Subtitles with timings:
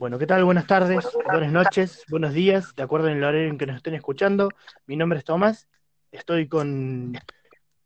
[0.00, 0.42] Bueno, ¿qué tal?
[0.46, 3.92] Buenas tardes, buenas noches, buenos días, de acuerdo en el horario en que nos estén
[3.92, 4.48] escuchando.
[4.86, 5.68] Mi nombre es Tomás,
[6.10, 7.12] estoy con,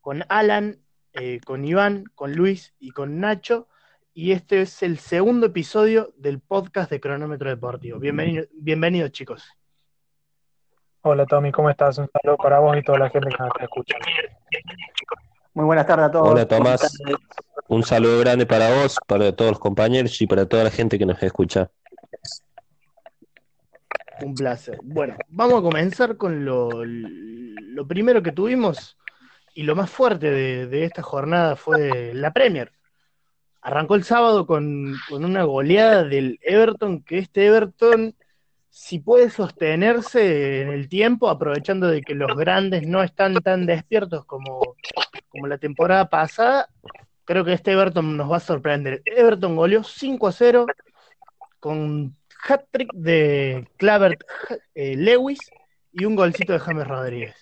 [0.00, 0.78] con Alan,
[1.12, 3.66] eh, con Iván, con Luis y con Nacho,
[4.12, 7.98] y este es el segundo episodio del podcast de Cronómetro Deportivo.
[7.98, 9.44] Bienvenido, bienvenidos, chicos.
[11.00, 11.98] Hola Tommy, ¿cómo estás?
[11.98, 14.06] Un saludo para vos y toda la gente que nos está escuchando.
[15.52, 16.28] Muy buenas tardes a todos.
[16.28, 16.96] Hola Tomás,
[17.66, 21.06] un saludo grande para vos, para todos los compañeros y para toda la gente que
[21.06, 21.72] nos escucha.
[24.22, 24.78] Un placer.
[24.82, 26.68] Bueno, vamos a comenzar con lo,
[27.86, 28.96] primero que tuvimos
[29.54, 32.72] y lo más fuerte de, esta jornada fue la Premier.
[33.60, 38.14] Arrancó el sábado con, con, una goleada del Everton, que este Everton,
[38.68, 44.24] si puede sostenerse en el tiempo, aprovechando de que los grandes no están tan despiertos
[44.26, 44.76] como,
[45.28, 46.68] como la temporada pasada,
[47.24, 49.02] creo que este Everton nos va a sorprender.
[49.06, 50.66] Everton goleó 5 a 0
[51.64, 52.14] con
[52.46, 54.22] hat-trick de Clavert
[54.74, 55.38] eh, Lewis
[55.92, 57.34] y un golcito de James Rodríguez.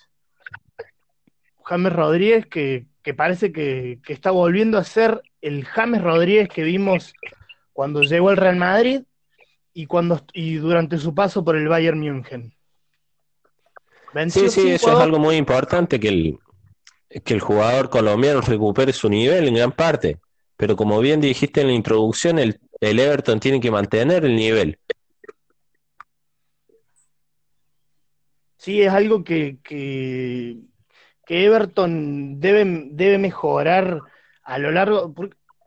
[1.64, 6.62] James Rodríguez que, que parece que, que, está volviendo a ser el James Rodríguez que
[6.62, 7.14] vimos
[7.72, 9.02] cuando llegó al Real Madrid
[9.74, 12.55] y cuando y durante su paso por el Bayern München.
[14.14, 16.39] Venció sí, sí, eso es algo muy importante que el,
[17.24, 20.20] que el jugador colombiano recupere su nivel en gran parte.
[20.56, 24.78] Pero como bien dijiste en la introducción, el, el Everton tiene que mantener el nivel.
[28.56, 30.58] Sí, es algo que, que,
[31.24, 34.00] que Everton debe, debe, mejorar
[34.42, 35.14] a lo largo.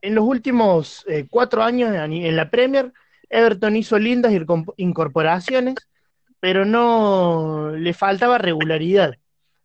[0.02, 2.91] En los últimos eh, cuatro años en la Premier,
[3.29, 4.33] Everton hizo lindas
[4.75, 5.75] incorporaciones,
[6.41, 9.16] pero no le faltaba regularidad.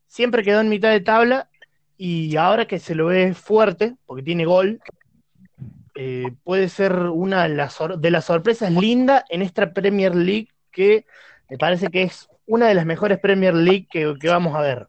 [0.06, 1.50] Siempre quedó en mitad de tabla
[1.96, 4.80] y ahora que se lo ve fuerte, porque tiene gol,
[6.02, 11.04] eh, puede ser una de las, de las sorpresas lindas en esta Premier League que
[11.50, 14.88] me parece que es una de las mejores Premier League que, que vamos a ver.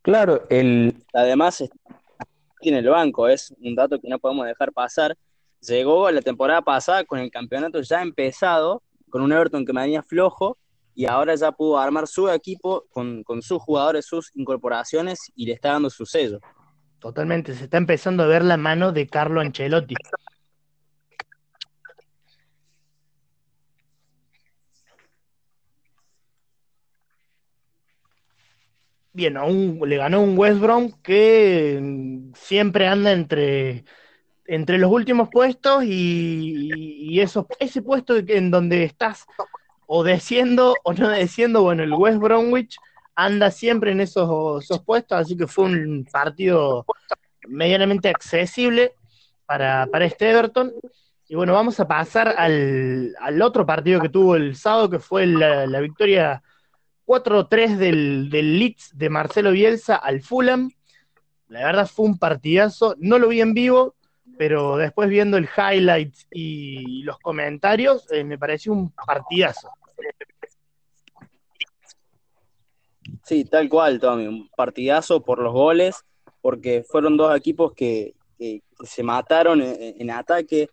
[0.00, 0.94] Claro, el...
[1.12, 1.62] además
[2.62, 5.14] tiene el banco, es un dato que no podemos dejar pasar.
[5.60, 10.02] Llegó la temporada pasada con el campeonato ya empezado, con un Everton que me venía
[10.02, 10.56] flojo,
[10.94, 15.52] y ahora ya pudo armar su equipo con, con sus jugadores, sus incorporaciones, y le
[15.52, 16.40] está dando su sello.
[17.04, 19.94] Totalmente, se está empezando a ver la mano de Carlo Ancelotti.
[29.12, 31.78] bien, un, le ganó un West Brom que
[32.34, 33.84] siempre anda entre,
[34.46, 39.26] entre los últimos puestos y, y eso, ese puesto en donde estás
[39.86, 42.78] o desciendo o no desciendo, bueno, el West Bromwich
[43.14, 46.84] anda siempre en esos, esos puestos, así que fue un partido
[47.46, 48.92] medianamente accesible
[49.46, 50.72] para, para este Everton.
[51.28, 55.26] Y bueno, vamos a pasar al, al, otro partido que tuvo el sábado, que fue
[55.26, 56.42] la, la victoria
[57.06, 60.70] 4-3 del, del Leeds de Marcelo Bielsa al Fulham.
[61.48, 62.94] La verdad fue un partidazo.
[62.98, 63.94] No lo vi en vivo,
[64.36, 69.70] pero después viendo el highlight y los comentarios, eh, me pareció un partidazo.
[73.24, 74.26] Sí, tal cual, Tommy.
[74.26, 76.04] Un partidazo por los goles,
[76.40, 80.68] porque fueron dos equipos que, que, se mataron en, en, ataque.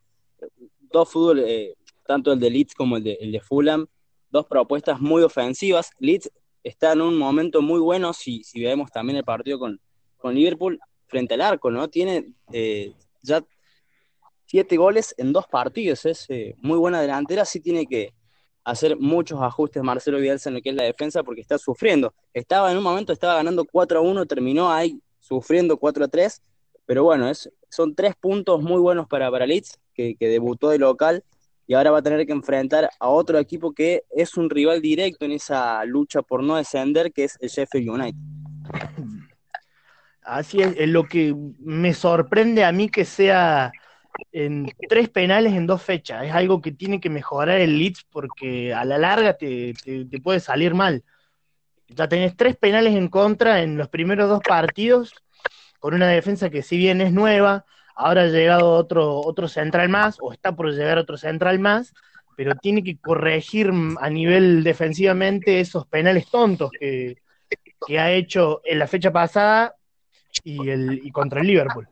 [0.80, 1.76] Dos fútbol, eh,
[2.06, 3.88] tanto el de Leeds como el de, el de Fulham
[4.32, 5.92] dos propuestas muy ofensivas.
[6.00, 6.32] Leeds
[6.64, 9.80] está en un momento muy bueno si, si vemos también el partido con,
[10.18, 11.90] con Liverpool frente al arco, ¿no?
[11.90, 13.44] Tiene eh, ya
[14.46, 18.14] siete goles en dos partidos, es eh, muy buena delantera, sí tiene que
[18.64, 22.14] hacer muchos ajustes Marcelo Bielsa en lo que es la defensa porque está sufriendo.
[22.34, 26.42] Estaba en un momento, estaba ganando 4 a 1, terminó ahí sufriendo 4 a 3,
[26.86, 30.80] pero bueno, es, son tres puntos muy buenos para, para Leeds, que, que debutó de
[30.80, 31.24] local
[31.68, 35.26] y ahora va a tener que enfrentar a otro equipo que es un rival directo
[35.26, 38.20] en esa lucha por no descender, que es el Sheffield United.
[40.22, 43.72] Así es, lo que me sorprende a mí que sea
[44.32, 48.74] en tres penales en dos fechas, es algo que tiene que mejorar el Leeds porque
[48.74, 51.04] a la larga te, te, puede salir mal.
[51.88, 55.14] Ya tenés tres penales en contra en los primeros dos partidos,
[55.80, 57.66] con una defensa que si bien es nueva,
[57.96, 61.94] ahora ha llegado otro, otro central más, o está por llegar otro central más,
[62.38, 67.18] pero tiene que corregir a nivel defensivamente esos penales tontos que,
[67.86, 69.76] que ha hecho en la fecha pasada
[70.44, 71.88] y, el, y contra el Liverpool.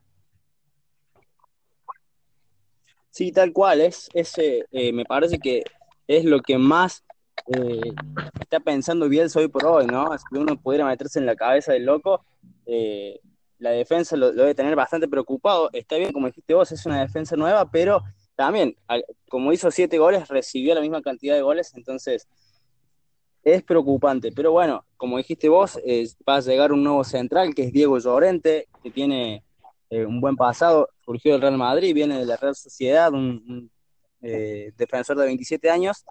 [3.20, 5.62] Sí, tal cual, es, es eh, me parece que
[6.08, 7.04] es lo que más
[7.54, 7.92] eh,
[8.40, 10.18] está pensando Bielsa hoy por hoy, ¿no?
[10.18, 12.24] Si uno pudiera meterse en la cabeza del loco,
[12.66, 13.20] eh,
[13.58, 15.70] la defensa lo, debe tener bastante preocupado.
[15.74, 18.04] Está bien, como dijiste vos, es una defensa nueva, pero
[18.38, 18.78] también,
[19.28, 22.26] como hizo siete goles, recibió la misma cantidad de goles, entonces
[23.44, 24.32] es preocupante.
[24.34, 25.78] Pero bueno, como dijiste vos,
[26.26, 29.44] va a llegar un nuevo central, que es Diego Llorente, que tiene
[29.90, 33.72] eh, un buen pasado, surgió del Real Madrid, viene de la Real Sociedad, un,
[34.22, 36.06] eh, defensor de 27 años.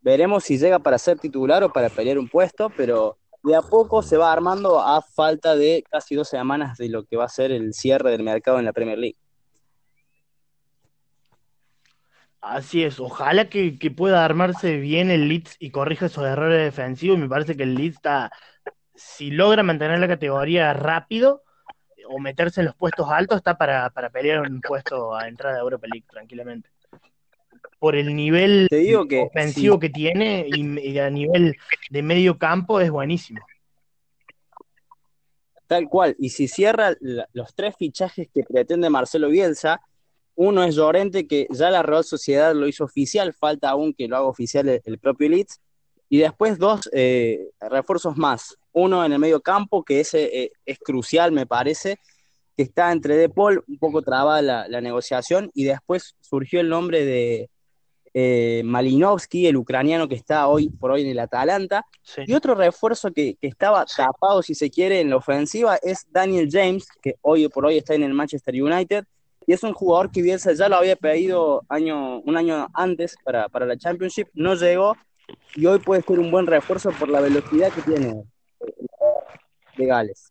[0.00, 4.02] Veremos si llega para ser titular o para pelear un puesto, pero de a poco
[4.02, 7.52] se va armando a falta de casi dos semanas de lo que va a ser
[7.52, 9.16] el cierre del mercado en la Premier League.
[12.40, 17.18] Así es, ojalá que, pueda armarse bien el Leeds y corrija esos errores defensivos.
[17.18, 18.32] Me parece que el Leeds está,
[18.94, 21.42] si logra mantener la categoría rápido
[22.08, 25.86] o meterse en los puestos altos, está para, pelear un puesto a entrada de Europa
[25.90, 26.68] League tranquilamente.
[27.78, 28.68] Por el nivel
[29.26, 31.56] ofensivo que tiene y, a nivel
[31.90, 33.40] de medio campo es buenísimo.
[35.66, 36.94] Tal cual, y si cierra
[37.32, 39.80] los tres fichajes que pretende Marcelo Bielsa,
[40.34, 44.16] uno es Llorente, que ya la Real Sociedad lo hizo oficial, falta aún que lo
[44.16, 45.60] haga oficial el, propio Leeds.
[46.08, 48.56] Y después dos eh, refuerzos más.
[48.72, 51.98] Uno en el medio campo, que ese eh, es crucial, me parece,
[52.56, 55.50] que está entre De Paul, un poco trabada la, negociación.
[55.54, 57.50] Y después surgió el nombre de
[58.14, 61.84] eh, Malinovsky, el ucraniano que está hoy por hoy en el Atalanta.
[62.26, 66.48] Y otro refuerzo que, que, estaba tapado, si se quiere, en la ofensiva es Daniel
[66.50, 69.04] James, que hoy por hoy está en el Manchester United
[69.46, 73.48] y es un jugador que Bielsa ya lo había pedido año, un año antes para,
[73.66, 74.96] la Championship, no llegó
[75.56, 78.22] y hoy puede ser un buen refuerzo por la velocidad que tiene
[79.76, 80.30] de Gales.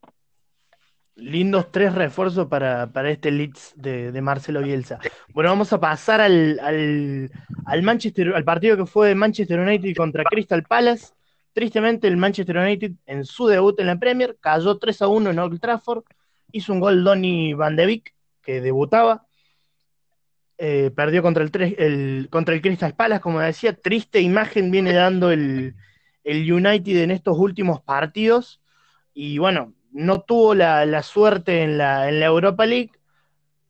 [1.16, 5.00] Lindos tres refuerzos para, este Leeds de, Marcelo Bielsa.
[5.34, 6.60] Bueno, vamos a pasar al,
[7.66, 11.14] al, Manchester, al partido que fue Manchester United contra Crystal Palace.
[11.52, 15.40] Tristemente, el Manchester United en su debut en la Premier cayó 3 a 1 en
[15.40, 16.04] Old Trafford.
[16.52, 19.26] Hizo un gol Donny Van de Beek que debutaba.
[20.58, 25.74] Eh, perdió contra el, contra el Crystal Palace, como decía, triste imagen viene dando el,
[26.38, 28.62] United en estos últimos partidos.
[29.14, 32.92] Y bueno, no tuvo la, suerte en la, en la, Europa League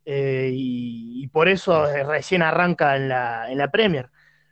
[0.06, 4.09] eh, y, por eso recién arranca en la, en la Premier.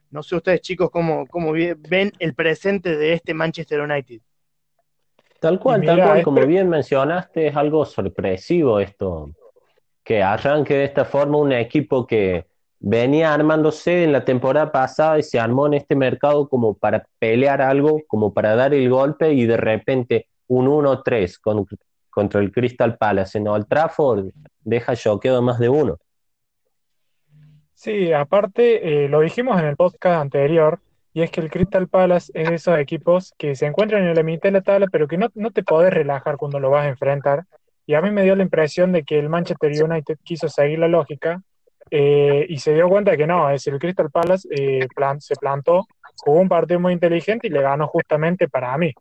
[0.09, 4.21] No sé ustedes chicos cómo, cómo ven el presente de este Manchester United.
[5.39, 9.31] Tal cual, tal cual, como bien mencionaste, es algo sorpresivo esto,
[10.03, 12.47] que arranque de esta forma un equipo que
[12.79, 17.61] venía armándose en la temporada pasada y se armó en este mercado como para pelear
[17.61, 21.39] algo, como para dar el golpe y de repente un 1-3
[22.09, 24.29] contra el Crystal Palace en Old Trafford
[24.61, 25.97] deja choqueado más de uno.
[27.73, 30.79] Sí, aparte eh, lo dijimos en el podcast anterior,
[31.13, 34.23] y es que el Crystal Palace es de esos equipos que se encuentran en la
[34.23, 36.89] mitad de la tabla, pero que no, no te podés relajar cuando lo vas a
[36.89, 37.45] enfrentar.
[37.87, 40.87] Y a mí me dio la impresión de que el Manchester United quiso seguir la
[40.87, 41.41] lógica
[41.91, 44.87] eh, y se dio cuenta que no, es el Crystal Palace eh,
[45.19, 45.87] se plantó,
[46.17, 48.93] jugó un partido muy inteligente y le ganó justamente para mí.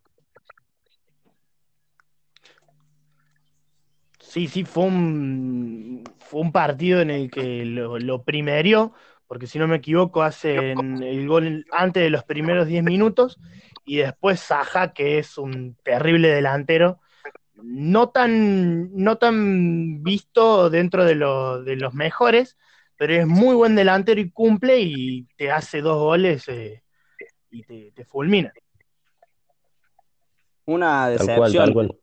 [4.19, 8.93] Sí, sí, fue un, fue un partido en el que lo, lo primerió,
[9.25, 13.39] porque si no me equivoco, hace el gol antes de los primeros 10 minutos,
[13.85, 16.99] y después Saja, que es un terrible delantero,
[17.55, 22.57] no tan, no tan visto dentro de, de los mejores,
[22.97, 26.83] pero es muy buen delantero y cumple y te hace dos goles eh,
[27.51, 28.51] y te, fulmina.
[30.65, 31.97] Una decepción.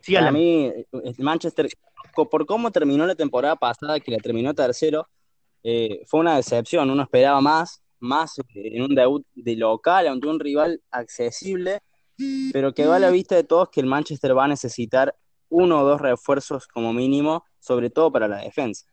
[0.00, 1.68] Sí, a mí, el Manchester,
[2.14, 5.08] por cómo terminó la temporada pasada, que la terminó tercero,
[5.62, 6.88] eh, fue una decepción.
[6.88, 11.82] Uno esperaba más, más en un debut de local ante un rival accesible
[12.52, 15.16] pero quedó a la vista de todos que el Manchester va a necesitar
[15.48, 18.86] uno o dos refuerzos como mínimo, sobre todo para la defensa.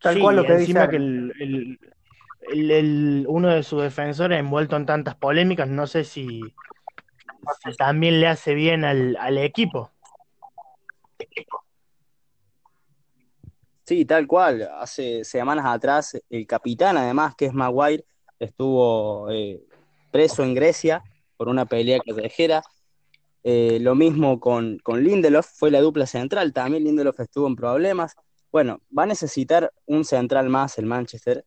[0.00, 1.78] Tal cual lo que encima que el,
[3.28, 6.40] uno de sus defensores envuelto en tantas polémicas, no sé si,
[7.76, 9.90] también le hace bien al, al, equipo.
[13.84, 14.68] Sí, tal cual.
[14.78, 18.04] Hace semanas atrás el capitán, además, que es Maguire,
[18.38, 19.60] estuvo eh,
[20.10, 21.02] preso en Grecia
[21.36, 22.62] por una pelea callejera.
[23.44, 28.14] Eh, lo mismo con, con, Lindelof, fue la dupla central, también Lindelof estuvo en problemas.
[28.50, 31.44] Bueno, va a necesitar un central más el Manchester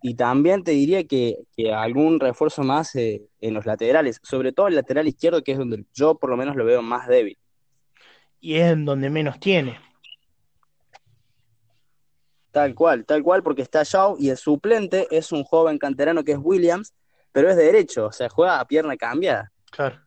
[0.00, 4.76] y también te diría que, algún refuerzo más eh, en los laterales, sobre todo el
[4.76, 7.38] lateral izquierdo, que es donde yo por lo menos lo veo más débil.
[8.40, 9.78] Y es en donde menos tiene.
[12.50, 16.32] Tal cual, tal cual, porque está Shaw y el suplente es un joven canterano que
[16.32, 16.92] es Williams,
[17.32, 19.50] pero es de derecho, o sea, juega a pierna cambiada.
[19.70, 19.98] Claro.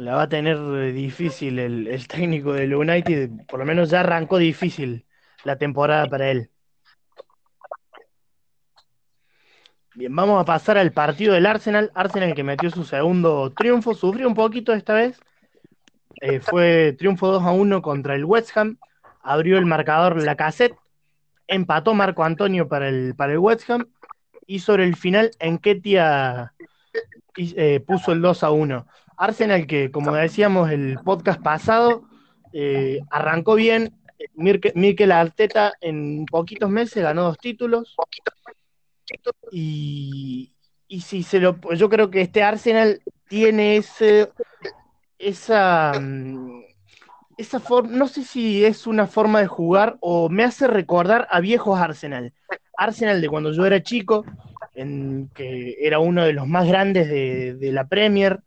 [0.00, 4.00] La va a tener eh, difícil el, el técnico del United, por lo menos ya
[4.00, 5.06] arrancó difícil
[5.44, 6.50] la temporada para él.
[9.94, 11.92] Bien, vamos a pasar al partido del Arsenal.
[11.94, 15.20] Arsenal que metió su segundo triunfo, sufrió un poquito esta vez.
[16.20, 18.78] Eh, fue triunfo 2 a 1 contra el West Ham.
[19.22, 20.76] Abrió el marcador la cassette.
[21.46, 23.86] Empató Marco Antonio para el, para el West Ham.
[24.46, 26.52] Y sobre el final, Enketia
[27.36, 28.86] eh, puso el 2 a 1.
[29.16, 32.04] Arsenal que, como decíamos el podcast pasado,
[32.52, 33.92] eh, arrancó bien.
[34.36, 37.94] Mikel Arteta en poquitos meses ganó dos títulos.
[39.50, 40.54] Y,
[40.88, 44.30] y si se lo, yo creo que este Arsenal tiene ese,
[45.18, 46.62] esa, mm,
[47.36, 51.40] esa forma, no sé si es una forma de jugar o me hace recordar a
[51.40, 52.32] viejos Arsenal.
[52.76, 54.24] Arsenal de cuando yo era chico,
[54.74, 58.40] en, que era uno de los más grandes de, de la Premier,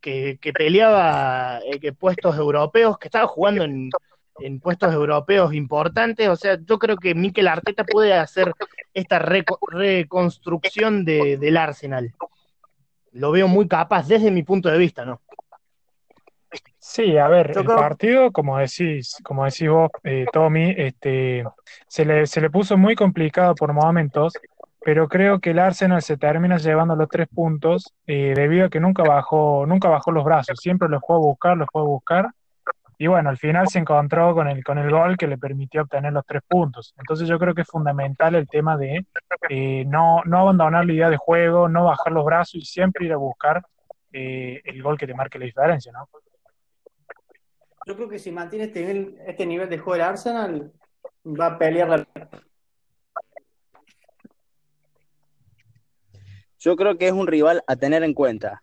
[0.00, 3.90] que, que peleaba eh, que puestos europeos, que estaba jugando en,
[4.40, 6.28] en puestos europeos importantes.
[6.28, 8.52] O sea, yo creo que Mikel Arteta puede hacer
[8.94, 12.14] esta reconstrucción de, del Arsenal.
[13.12, 15.20] Lo veo muy capaz desde mi punto de vista, ¿no?
[16.78, 21.44] Sí, a ver, el partido, como decís, como decís vos, eh, Tommy, este,
[21.86, 24.32] se le, se le puso muy complicado por momentos,
[24.88, 28.80] pero creo que el Arsenal se termina llevando los tres puntos eh, debido a que
[28.80, 32.30] nunca bajó, nunca bajó los brazos, siempre los fue a buscar, los fue a buscar,
[32.96, 36.14] y bueno, al final se encontró con el, con el gol que le permitió obtener
[36.14, 36.94] los tres puntos.
[36.96, 39.04] Entonces yo creo que es fundamental el tema de
[39.50, 43.12] eh, no, no abandonar la idea de juego, no bajar los brazos y siempre ir
[43.12, 43.62] a buscar
[44.14, 46.08] eh, el gol que te marque la diferencia, ¿no?
[47.84, 50.72] Yo creo que si mantiene este nivel, este nivel de juego del Arsenal,
[51.26, 52.06] va a pelear la...
[56.58, 58.62] Yo creo que es un rival a tener en cuenta.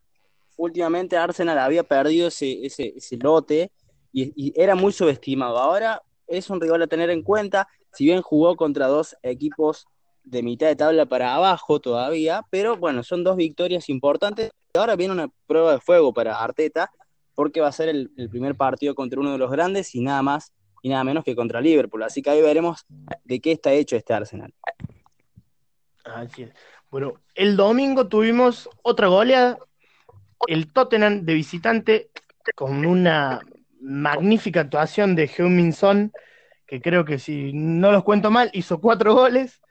[0.58, 3.72] Últimamente Arsenal había perdido ese, lote
[4.12, 5.58] y, era muy subestimado.
[5.58, 9.86] Ahora es un rival a tener en cuenta, si bien jugó contra dos equipos
[10.24, 14.52] de mitad de tabla para abajo todavía, pero bueno, son dos victorias importantes.
[14.74, 16.92] Ahora viene una prueba de fuego para Arteta,
[17.36, 20.54] porque va a ser el, primer partido contra uno de los grandes y nada más
[20.82, 22.04] y nada menos que contra Liverpool.
[22.04, 22.86] Así que ahí veremos
[23.24, 24.54] de qué está hecho este Arsenal.
[26.96, 29.58] Bueno, el domingo tuvimos otra goleada.
[30.48, 32.10] El Tottenham de visitante
[32.56, 33.42] con una
[33.82, 36.14] magnífica actuación de Heung-Min Son,
[36.66, 39.62] que creo que si no los cuento mal, hizo cuatro goles.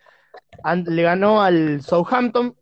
[0.85, 2.57] Le ganó al Southampton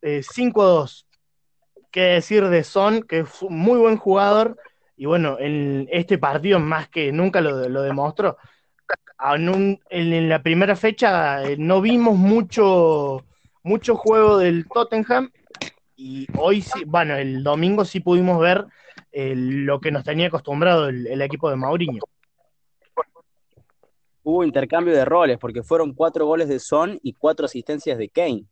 [0.00, 1.04] 5-2.
[1.04, 4.56] Eh, ¿Qué decir de Son, que es un muy buen jugador?
[4.96, 8.38] Y bueno, en este partido más que nunca lo, demostró.
[9.90, 13.26] En, la primera fecha eh, no vimos mucho,
[13.64, 15.30] mucho juego del Tottenham
[15.96, 18.66] y hoy sí, bueno, el domingo sí pudimos ver
[19.12, 22.02] lo que nos tenía acostumbrado el, equipo de Mauriño.
[24.22, 28.44] Hubo intercambio de roles porque fueron cuatro goles de Son y cuatro asistencias de Kane.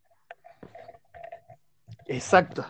[2.06, 2.64] Exacto.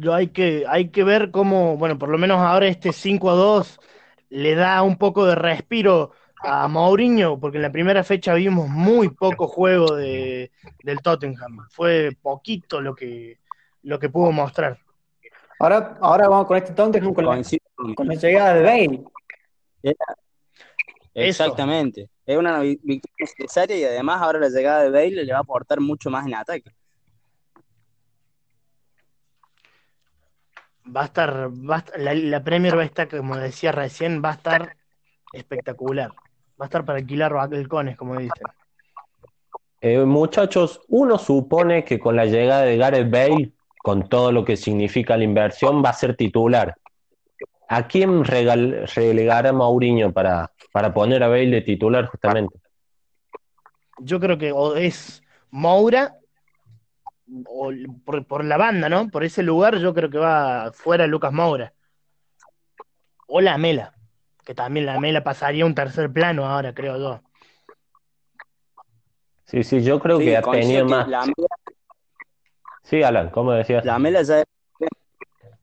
[0.00, 3.34] Yo hay que, hay que ver cómo, bueno, por lo menos ahora este 5 a
[3.34, 3.78] 2
[4.30, 6.12] le da un poco de respiro
[6.42, 10.50] a Mourinho, porque en la primera fecha vimos muy poco juego de,
[10.82, 11.66] del Tottenham.
[11.70, 13.40] Fue poquito lo que,
[13.82, 14.78] lo que pudo mostrar.
[15.58, 17.42] Ahora, ahora vamos con este Tottenham con, la,
[17.94, 19.04] con la llegada de Bale.
[21.14, 22.10] Exactamente.
[22.26, 25.80] Es una victoria necesaria y además ahora la llegada de Bale le va a aportar
[25.80, 26.70] mucho más en ataque.
[30.94, 34.34] Va a estar, va la, la Premier va a estar, como decía recién, va a
[34.34, 34.76] estar
[35.32, 36.12] espectacular
[36.60, 38.46] va a estar para alquilar balcones, como dicen.
[39.80, 44.56] Eh, muchachos, uno supone que con la llegada de Gareth Bale, con todo lo que
[44.56, 46.74] significa la inversión, va a ser titular.
[47.68, 52.58] ¿A quién relegará Mourinho para, para poner a Bale de titular justamente?
[53.98, 56.16] Yo creo que es Moura
[57.46, 57.72] o
[58.04, 59.08] por, por, la banda, ¿no?
[59.08, 61.72] Por ese lugar yo creo que va fuera Lucas Moura.
[63.26, 63.95] O la Mela
[64.46, 67.20] que también la Mela pasaría un tercer plano ahora, creo yo.
[69.44, 71.08] Sí, sí, yo creo que ha tenido más.
[72.84, 73.84] Sí, Alan, ¿cómo decías?
[73.84, 74.46] La Mela ya era...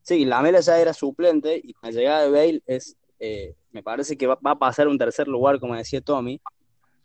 [0.01, 4.17] Sí, la Mela ya era suplente y la llegada de Bale es, eh, me parece
[4.17, 6.41] que va, a pasar un tercer lugar, como decía Tommy.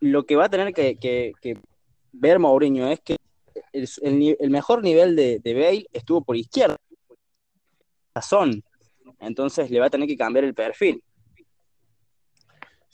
[0.00, 1.60] Lo que va a tener que,
[2.10, 3.18] ver Mourinho es que
[3.72, 6.76] el, mejor nivel de, de, Bale estuvo por izquierda.
[8.12, 8.64] Razón.
[9.20, 11.04] Entonces le va a tener que cambiar el perfil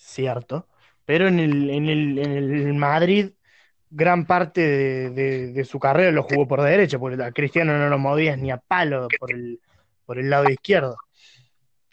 [0.04, 0.66] cierto,
[1.04, 3.30] pero en el, en el, en el Madrid
[3.94, 4.60] gran parte
[5.10, 8.56] de, su carrera lo jugó por derecha, porque a Cristiano no lo movías ni a
[8.56, 9.60] palo por el,
[10.04, 10.96] por el lado izquierdo.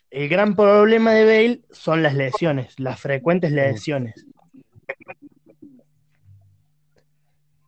[0.09, 4.25] El gran problema de Bale son las lesiones, las frecuentes lesiones.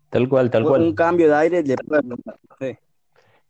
[0.10, 0.82] Tal cual, tal cual.
[0.82, 1.64] Un cambio de aire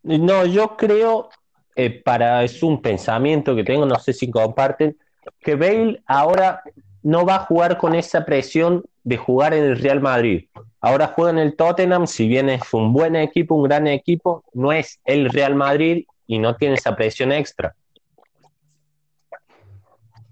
[0.02, 1.30] No, yo creo,
[1.74, 4.96] eh, para es un pensamiento que tengo, no sé si comparten,
[5.40, 6.62] que Bale ahora
[7.04, 10.48] no va a jugar con esa presión de jugar en el Real Madrid.
[10.80, 14.72] Ahora juega en el Tottenham, si bien es un buen equipo, un gran equipo, no
[14.72, 17.76] es el Real Madrid y no tiene esa presión extra.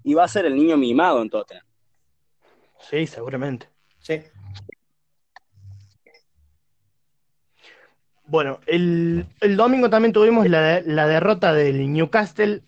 [0.02, 1.64] Y va a ser el niño mimado en Tottenham.
[2.80, 3.68] Sí, seguramente.
[4.00, 4.22] Sí.
[8.24, 9.26] Bueno, el,
[9.56, 12.62] domingo también tuvimos la, la, derrota del Newcastle.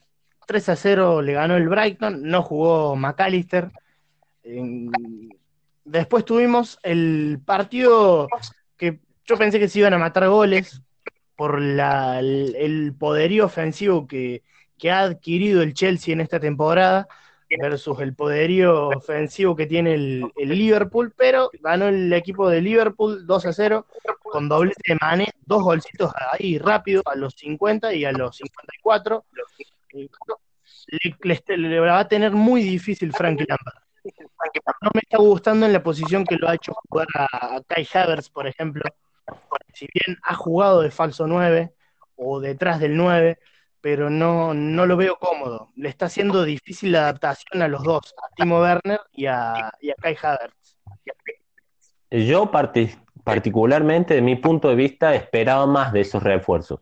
[0.47, 3.71] 3 a 0 le ganó el Brighton, no jugó McAllister.
[5.85, 8.29] Después tuvimos el partido
[8.77, 10.83] que yo pensé que se iban a matar goles
[11.37, 14.43] por la, el, poderío ofensivo que,
[14.91, 17.09] ha adquirido el Chelsea en esta temporada
[17.49, 23.47] versus el poderío ofensivo que tiene el, Liverpool, pero ganó el equipo de Liverpool 2
[23.47, 23.87] a 0
[24.23, 29.25] con doble de Mane, dos golcitos ahí rápido a los 50 y a los 54.
[31.23, 33.85] Le, le, va a tener muy difícil Frankie Lampard.
[34.83, 38.29] No me está gustando en la posición que lo ha hecho jugar a, Kai Havertz,
[38.29, 38.83] por ejemplo.
[39.73, 41.73] Si bien ha jugado de falso 9
[42.17, 43.39] o detrás del 9,
[43.81, 45.71] pero no, no lo veo cómodo.
[45.77, 49.93] Le está haciendo difícil la adaptación a los dos, a Timo Werner y a, y
[49.93, 50.79] Kai Havertz.
[52.11, 52.51] Yo
[53.25, 56.81] particularmente, de mi punto de vista, esperaba más de esos refuerzos.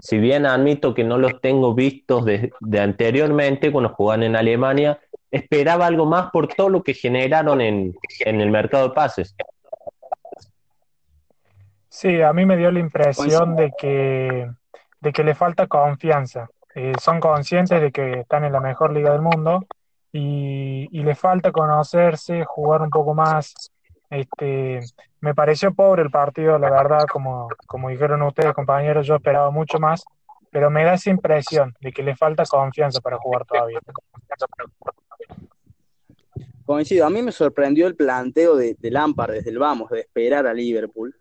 [0.00, 5.00] Si bien admito que no los tengo vistos de, anteriormente cuando jugaban en Alemania,
[5.34, 9.34] esperaba algo más por todo lo que generaron en, en el mercado de pases.
[11.88, 14.48] Sí, a mí me dio la impresión de que
[15.04, 16.48] de que le falta confianza.
[16.74, 19.64] Eh, son conscientes de que están en la mejor liga del mundo
[20.10, 23.54] y, le falta conocerse, jugar un poco más.
[24.08, 24.80] Este,
[25.20, 29.78] me pareció pobre el partido, la verdad, como, como dijeron ustedes, compañeros, yo esperaba mucho
[29.78, 30.04] más,
[30.50, 33.80] pero me da esa impresión de que le falta confianza para jugar todavía.
[36.64, 40.46] Coincido, a mí me sorprendió el planteo de, de Lampard desde el vamos, de esperar
[40.46, 41.14] a Liverpool,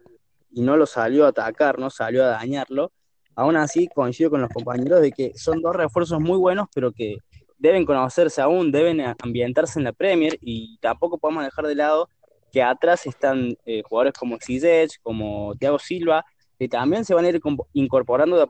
[0.52, 2.92] y no lo salió a atacar, no salió a dañarlo,
[3.36, 7.18] aún así coincido con los compañeros de que son dos refuerzos muy buenos, pero que
[7.58, 12.10] deben conocerse aún, deben ambientarse en la Premier y tampoco podemos dejar de lado
[12.52, 16.24] que atrás están eh, jugadores como Ziyech, como Thiago Silva,
[16.60, 17.42] que también se van a ir
[17.74, 18.48] incorporando de a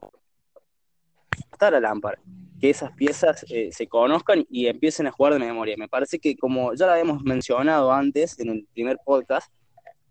[1.59, 2.19] la lámpara,
[2.59, 5.75] que esas piezas eh, se conozcan y empiecen a jugar de memoria.
[5.77, 9.51] Me parece que como ya lo habíamos mencionado antes en el primer podcast,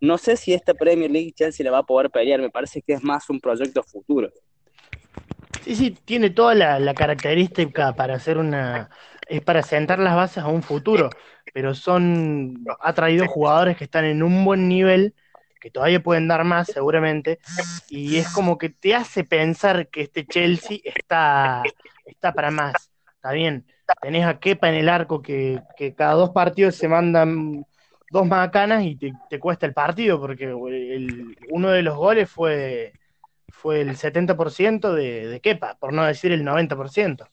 [0.00, 2.94] no sé si esta Premier League Chelsea la va a poder pelear, me parece que
[2.94, 4.30] es más un proyecto futuro.
[5.62, 8.90] Sí, sí, tiene toda la, característica para hacer una,
[9.28, 11.08] es para sentar las bases a un futuro,
[11.54, 15.14] pero son, ha traído jugadores que están en un buen nivel,
[15.62, 17.38] que todavía pueden dar más seguramente,
[17.88, 21.62] y es como que te hace pensar que este Chelsea está,
[22.04, 22.90] está para más.
[23.14, 23.64] Está bien,
[24.00, 27.64] tenés a Kepa en el arco que, que cada dos partidos se mandan
[28.10, 32.92] dos macanas y te, cuesta el partido, porque uno de los goles fue
[33.52, 37.28] fue el 70% de, de Kepa, por no decir el 90%.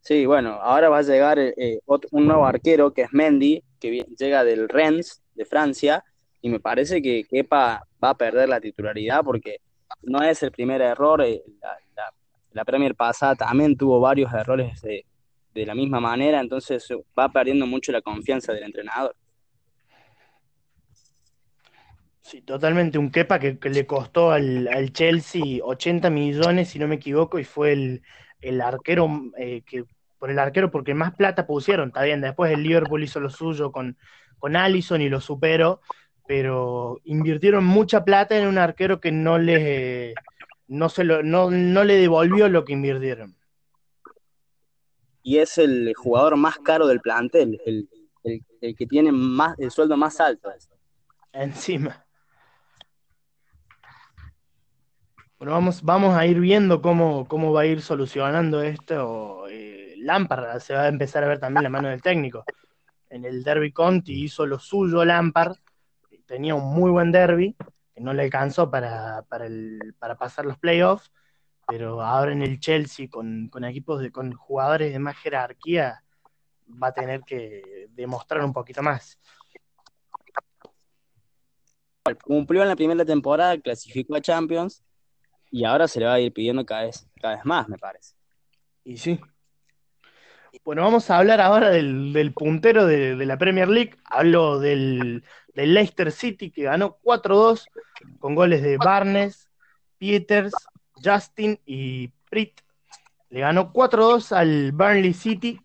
[0.00, 4.44] Sí, bueno, ahora va a llegar eh, un nuevo arquero que es Mendy, que llega
[4.44, 6.04] del Rennes de Francia,
[6.40, 9.58] y me parece que Kepa va a perder la titularidad porque
[10.02, 11.22] no es el primer error.
[11.22, 11.42] Eh,
[12.52, 15.04] la, Premier pasada también tuvo varios errores de,
[15.54, 16.86] de la misma manera, entonces
[17.18, 19.14] va perdiendo mucho la confianza del entrenador.
[22.28, 22.98] Sí, totalmente.
[22.98, 27.72] Un Kepa que, le costó al, Chelsea 80 millones, si no me equivoco, y fue
[28.42, 29.84] el, arquero eh, que
[30.18, 31.88] por el arquero porque más plata pusieron.
[31.88, 33.96] Está bien, después el Liverpool hizo lo suyo con,
[34.38, 35.80] con Allison y lo superó,
[36.26, 40.14] pero invirtieron mucha plata en un arquero que no le,
[40.66, 43.36] no se lo, no, no le devolvió lo que invirtieron.
[45.22, 47.88] Y es el jugador más caro del plantel, el,
[48.60, 50.50] el que tiene más, el sueldo más alto.
[51.32, 52.04] Encima.
[55.38, 59.37] Bueno, vamos, vamos a ir viendo cómo, cómo va a ir solucionando esto.
[59.98, 62.44] Lampard se va a empezar a ver también la mano del técnico.
[63.10, 65.56] En el Derby Conti hizo lo suyo Lampard,
[66.26, 67.56] tenía un muy buen derby,
[67.94, 71.10] que no le alcanzó para, para, el, para pasar los playoffs,
[71.66, 76.04] pero ahora en el Chelsea con, con equipos de, con jugadores de más jerarquía
[76.82, 79.18] va a tener que demostrar un poquito más.
[82.24, 84.82] cumplió en la primera temporada, clasificó a Champions
[85.50, 88.14] y ahora se le va a ir pidiendo cada vez, cada vez más, me parece.
[88.84, 89.20] Y sí.
[90.64, 93.96] Bueno, vamos a hablar ahora del, puntero de, la Premier League.
[94.04, 97.66] Hablo del, Leicester City que ganó 4-2
[98.20, 99.48] con goles de Barnes,
[99.98, 100.52] Peters,
[101.02, 102.60] Justin y Pritt.
[103.30, 105.60] Le ganó 4-2 al Burnley City.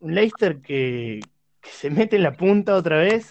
[0.00, 1.20] Un Leicester que,
[1.62, 3.30] se mete en la punta otra vez.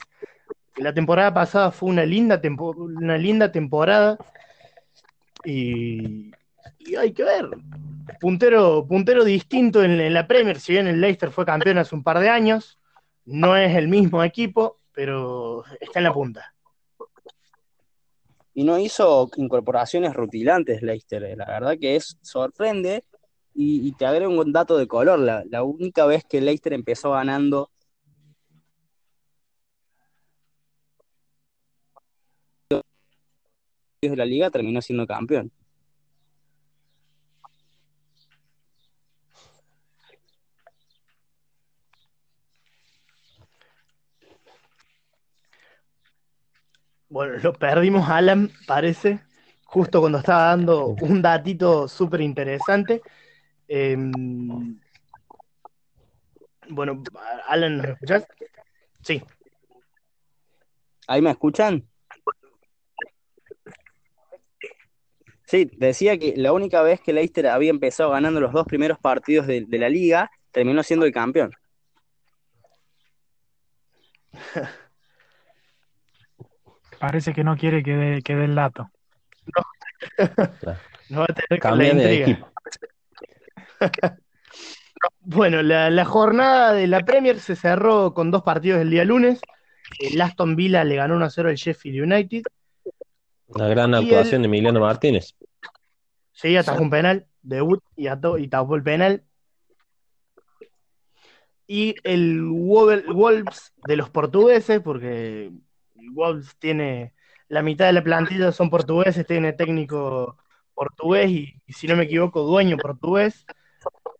[0.77, 2.41] La temporada pasada fue una linda,
[2.77, 4.17] una linda temporada.
[5.43, 6.31] Y,
[6.97, 7.49] hay que ver.
[8.19, 10.59] Puntero, puntero distinto en, la Premier.
[10.59, 12.79] Si bien el Leicester fue campeón hace un par de años,
[13.25, 16.53] no es el mismo equipo, pero está en la punta.
[18.53, 21.23] Y no hizo incorporaciones rutilantes Leicester.
[21.23, 21.35] Eh.
[21.35, 23.03] La verdad que es sorprende.
[23.53, 25.19] Y, te agrego un dato de color.
[25.19, 27.69] La, la única vez que Leicester empezó ganando
[34.09, 35.51] de la liga terminó siendo campeón.
[47.11, 49.19] Bueno, lo perdimos Alan, parece,
[49.65, 53.01] justo cuando estaba dando un datito súper interesante.
[53.67, 54.79] Em,
[56.69, 57.03] bueno,
[57.49, 58.25] Alan, ¿me escuchás?
[59.01, 59.21] Sí.
[61.05, 61.85] ¿Ahí me escuchan?
[65.43, 69.47] Sí, decía que la única vez que Leicester había empezado ganando los dos primeros partidos
[69.47, 71.51] de, la liga, terminó siendo el campeón.
[77.01, 78.91] Parece que no quiere que dé, que el dato.
[81.09, 81.21] No.
[81.21, 82.47] va a tener que de equipo.
[85.21, 89.41] bueno, la, jornada de la Premier se cerró con dos partidos el día lunes.
[89.97, 92.43] El Aston Villa le ganó 1-0 al Sheffield United.
[93.47, 95.35] Una gran actuación de Emiliano Martínez.
[96.33, 99.23] Sí, atajó un penal, debut y, y tapó el penal.
[101.65, 105.51] Y el Wolves de los portugueses, porque
[106.09, 107.13] Wolves tiene
[107.47, 110.37] la mitad de la plantilla son portugueses, tiene técnico
[110.73, 113.45] portugués y, si no me equivoco, dueño portugués.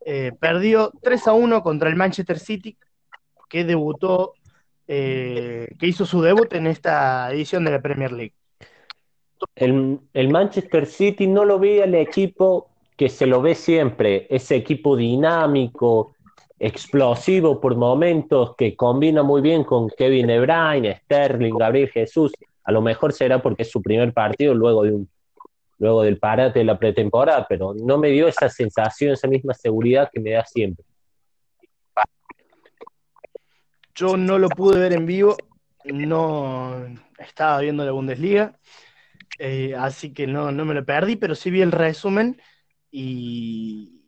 [0.06, 2.78] Eh, perdió 3 a 1 contra el Manchester City,
[3.50, 4.34] que debutó,
[4.88, 8.34] eh, que hizo su debut en esta edición de la Premier League
[9.56, 14.96] el, Manchester City no lo ve al equipo que se lo ve siempre, ese equipo
[14.96, 16.13] dinámico,
[16.63, 22.32] explosivo por momentos, que combina muy bien con Kevin De Sterling, Gabriel Jesús.
[22.63, 25.10] A lo mejor será porque es su primer partido luego de un
[25.80, 30.12] luego del parate de la pretemporada, pero no me dio esa sensación, esa misma seguridad
[30.13, 30.86] que me da siempre.
[33.95, 35.36] Yo no lo pude ver en vivo,
[35.86, 36.86] no
[37.17, 38.60] estaba viendo la Bundesliga,
[39.39, 42.39] eh, así que no, no me lo perdí, pero sí vi el resumen
[42.91, 44.00] y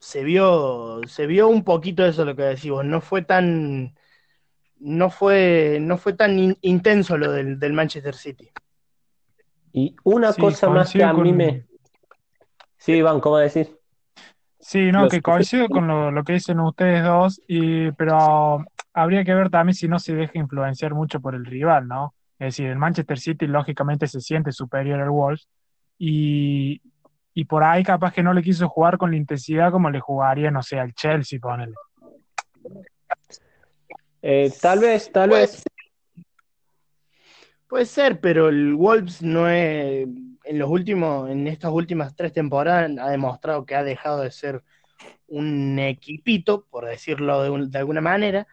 [0.00, 3.94] se vio, se vio un poquito eso lo que decimos, no fue tan
[4.80, 8.50] no fue, no fue tan intenso lo del, Manchester City.
[9.72, 11.66] Y una cosa más que a mí me.
[12.78, 13.78] Sí, Iván, ¿cómo decir?
[14.58, 19.34] Sí, no, que coincido con lo, lo, que dicen ustedes dos, y, pero habría que
[19.34, 22.14] ver también si no se deja influenciar mucho por el rival, ¿no?
[22.38, 25.46] Es decir, el Manchester City lógicamente se siente superior al Wolves
[25.98, 26.80] y,
[27.46, 30.62] por ahí capaz que no le quiso jugar con la intensidad como le jugaría, no
[30.62, 31.74] sé, al Chelsea, ponele.
[34.22, 35.62] Eh, tal vez, tal vez.
[37.66, 40.06] Puede ser, pero el Wolves no es,
[40.44, 44.62] en los últimos, en estas últimas tres temporadas ha demostrado que ha dejado de ser
[45.28, 48.46] un equipito, por decirlo de alguna manera,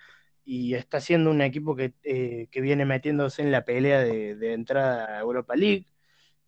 [0.45, 5.17] y está siendo un equipo que, eh, que viene metiéndose en la pelea de, entrada
[5.17, 5.87] a Europa League.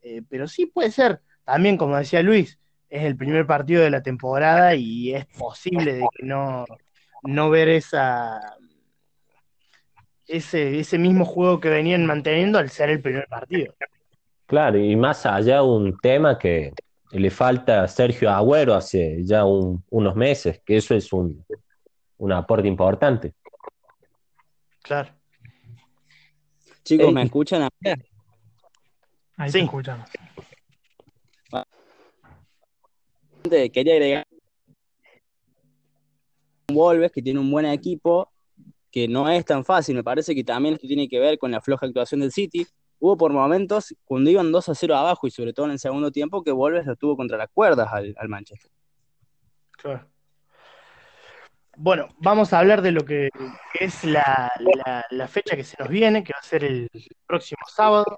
[0.01, 2.59] Eh, pero sí puede ser, también como decía Luis,
[2.89, 6.65] es el primer partido de la temporada y es posible de que no,
[7.23, 8.39] no ver esa
[10.27, 13.73] ese, ese mismo juego que venían manteniendo al ser el primer partido.
[14.45, 16.71] Claro, y más allá un tema que
[17.11, 21.43] le falta a Sergio Agüero hace ya unos meses, que eso es un,
[22.17, 23.33] un aporte importante.
[24.83, 25.09] Claro.
[26.83, 27.99] Chicos, ¿me escuchan ahora?
[29.37, 29.59] Ahí sí.
[29.61, 30.05] escuchan.
[33.43, 34.27] Quería agregar
[36.71, 38.31] Wolves, que tiene un buen equipo,
[38.91, 39.95] que no es tan fácil.
[39.95, 42.67] Me parece que también esto tiene que ver con la floja actuación del City.
[42.99, 46.11] Hubo por momentos, cuando iban 2 a 0 abajo y sobre todo en el segundo
[46.11, 48.69] tiempo, que Wolves lo contra las cuerdas al Manchester.
[49.71, 50.05] Claro.
[51.81, 53.29] Bueno, vamos a hablar de lo que
[53.79, 54.51] es la,
[55.29, 56.89] fecha que se nos viene, que va a ser el
[57.25, 58.17] próximo sábado.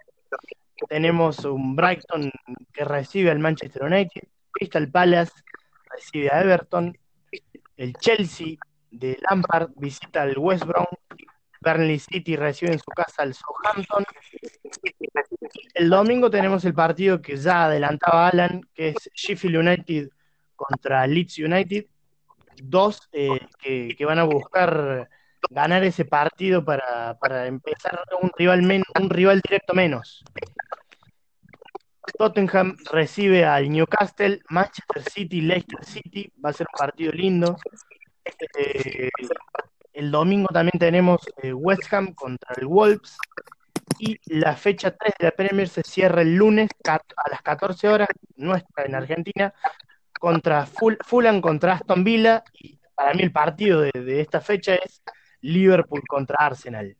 [0.87, 2.31] Tenemos un Brighton
[2.73, 5.31] que recibe al Manchester United, Crystal Palace
[5.89, 6.97] recibe a Everton,
[7.77, 8.55] el Chelsea
[8.89, 10.85] de Lampard visita al West Brom,
[11.61, 14.03] Burnley City recibe en su casa al Southampton.
[15.73, 20.09] El domingo tenemos el partido que ya adelantaba Alan, que es Sheffield United
[20.55, 21.85] contra Leeds United
[22.63, 25.09] dos eh, que, van a buscar
[25.49, 30.23] ganar ese partido para, empezar un rival, un rival directo menos.
[32.17, 37.57] Tottenham recibe al Newcastle, Manchester City, Leicester City, va a ser un partido lindo.
[38.57, 39.09] Eh,
[39.93, 43.17] el domingo también tenemos eh, West Ham contra el Wolves
[43.99, 48.07] y la fecha 3 de la Premier se cierra el lunes a las 14 horas,
[48.35, 49.53] nuestra en Argentina,
[50.19, 55.01] contra Fulham contra Aston Villa y para mí el partido de, esta fecha es
[55.41, 56.95] Liverpool contra Arsenal.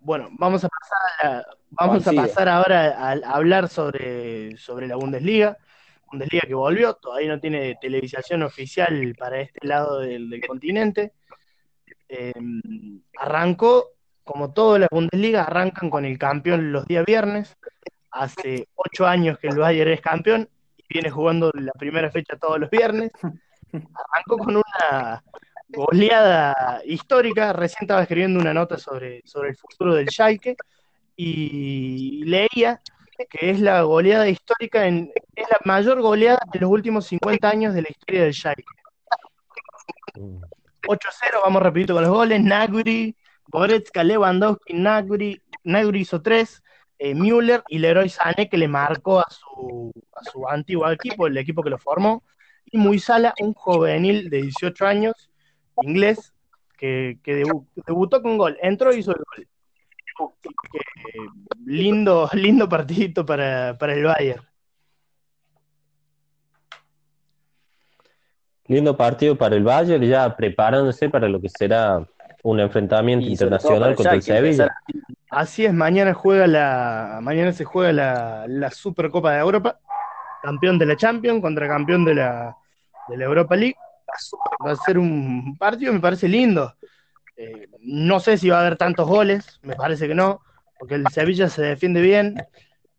[0.00, 5.56] Bueno, vamos a pasar, vamos a pasar ahora a, hablar sobre, sobre la Bundesliga.
[6.06, 11.14] Bundesliga que volvió, todavía no tiene televisación oficial para este lado del, continente.
[12.08, 13.92] Em, arrancó,
[14.24, 17.56] como todas las Bundesliga, arrancan con el campeón los días viernes
[18.10, 22.58] hace ocho años que el Bayern es campeón y viene jugando la primera fecha todos
[22.60, 23.10] los viernes.
[23.74, 25.22] Arrancó con una
[25.68, 27.52] goleada histórica.
[27.52, 30.56] Recién estaba escribiendo una nota sobre, sobre el futuro del Schalke
[31.16, 32.80] y leía
[33.30, 37.74] que es la goleada histórica, en, es la mayor goleada de los últimos 50 años
[37.74, 38.64] de la historia del Schalke.
[40.14, 40.98] 8-0,
[41.42, 42.42] vamos rapidito con los goles.
[42.42, 43.16] Naguri,
[43.48, 46.62] Goretzka, Lewandowski, Naguri, Naguri hizo 3,
[46.98, 51.36] eh, Müller y Leroy Sané que le marcó a su, a su antiguo equipo, el
[51.36, 52.22] equipo que lo formó,
[52.74, 55.30] y Muisala, un juvenil de 18 años,
[55.82, 56.34] inglés,
[56.76, 57.16] que,
[57.86, 60.32] debutó con gol, entró y hizo el gol.
[61.64, 64.42] lindo, lindo partidito para, para el Bayern.
[68.66, 72.04] Lindo partido para el Bayern, ya preparándose para lo que será
[72.42, 74.68] un enfrentamiento internacional contra el Sevilla.
[75.30, 79.78] Así es, mañana juega la, mañana se juega la, la, Supercopa de Europa,
[80.42, 82.56] campeón de la Champions contra campeón de la,
[83.08, 83.76] de la Europa League.
[84.64, 86.74] Va a ser un partido, me parece lindo.
[87.36, 90.40] Eh, no sé si va a haber tantos goles, me parece que no,
[90.78, 92.36] porque el Sevilla se defiende bien,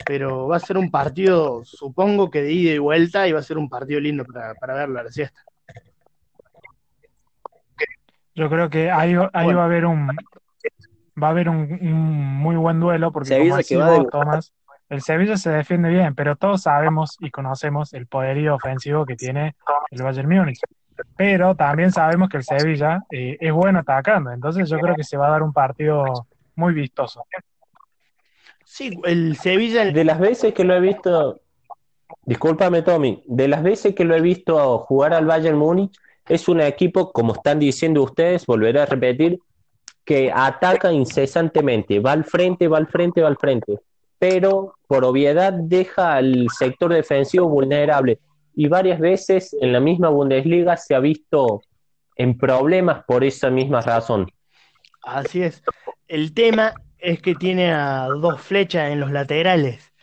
[0.05, 3.43] pero va a ser un partido, supongo que de ida y vuelta, y va a
[3.43, 5.41] ser un partido lindo para, para verlo a la siesta.
[8.35, 10.09] Yo creo que ahí, ahí va a haber un
[11.21, 13.77] va a haber un, muy buen duelo porque como decís
[14.11, 14.53] Tomás,
[14.95, 19.55] el Sevilla se defiende bien, pero todos sabemos y conocemos el poderío ofensivo que tiene
[19.91, 20.59] el Bayern Múnich.
[21.17, 25.17] Pero también sabemos que el Sevilla eh, es bueno atacando, entonces yo creo que se
[25.17, 27.25] va a dar un partido muy vistoso.
[28.63, 29.85] Sí, el Sevilla.
[29.85, 31.39] De las veces que lo he visto,
[32.23, 35.95] discúlpame Tommy, de las veces que lo he visto jugar al Bayern Múnich,
[36.27, 39.39] es un equipo, como están diciendo ustedes, volveré a repetir,
[40.03, 43.79] que ataca incesantemente, va al frente, va al frente, va al frente,
[44.19, 48.19] pero por obviedad deja al sector defensivo vulnerable
[48.55, 51.61] y varias veces en la misma Bundesliga se ha visto
[52.15, 54.27] en problemas por esa misma razón.
[55.03, 55.61] Así es.
[56.07, 59.93] El tema es que tiene a dos flechas en los laterales.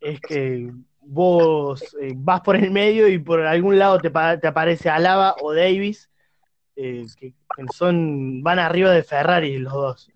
[0.00, 0.70] Es que
[1.00, 5.54] vos eh, vas por el medio y por algún lado te, te aparece Alaba o
[5.54, 6.10] Davis,
[6.76, 7.34] eh, que,
[7.74, 10.10] son van arriba de Ferrari los dos.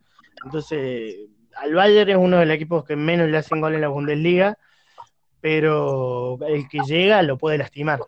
[0.44, 1.16] Entonces,
[1.56, 4.58] al Bayern es uno de los equipos que menos le hacen gol en la Bundesliga,
[5.40, 8.00] pero el que llega lo puede lastimar.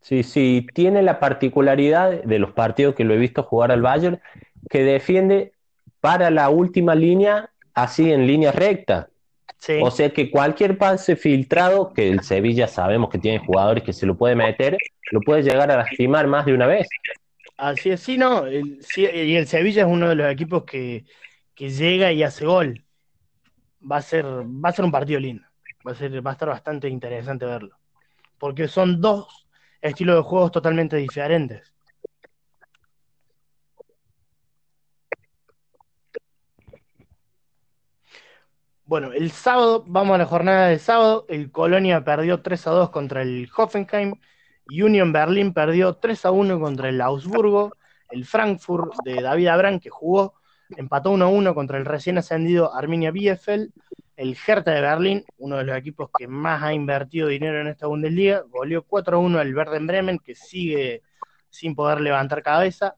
[0.00, 4.20] Sí, sí, tiene la particularidad de los partidos que lo he visto jugar al Bayern,
[4.70, 5.52] que defiende
[6.00, 9.08] para la última línea así en línea recta.
[9.82, 14.06] O sea que cualquier pase filtrado, que el Sevilla sabemos que tiene jugadores que se
[14.06, 14.78] lo puede meter,
[15.10, 16.88] lo puede llegar a lastimar más de una vez.
[17.56, 18.44] Así es, sí, no.
[18.48, 21.04] y el Sevilla es uno de los equipos que,
[21.58, 22.84] llega y hace gol.
[23.90, 25.44] Va a ser, va a ser un partido lindo.
[25.86, 27.76] Va a, ser, va a estar bastante interesante verlo.
[28.38, 29.48] Porque son dos
[29.80, 31.72] estilos de juegos totalmente diferentes.
[38.84, 41.26] Bueno, el sábado, vamos a la jornada del sábado.
[41.28, 44.14] El Colonia perdió 3 a 2 contra el Hoffenheim.
[44.66, 47.72] Union Berlin perdió 3 a 1 contra el Augsburgo.
[48.10, 50.37] El Frankfurt de David Abraham, que jugó,
[50.76, 53.70] empató 1 a 1 contra el recién ascendido Arminia Bielefeld.
[54.16, 57.86] El Hertha de Berlín, uno de los equipos que más ha invertido dinero en esta
[57.86, 61.02] Bundesliga, goleó 4-1 al Werder Bremen, que sigue
[61.50, 62.96] sin poder levantar cabeza.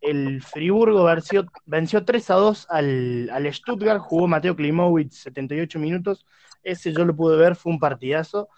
[0.00, 6.26] El Friburgo venció, venció 3 2 al, al, Stuttgart, jugó Mateo Klimowicz 78 minutos.
[6.62, 8.48] Ese yo lo pude ver, fue un partidazo.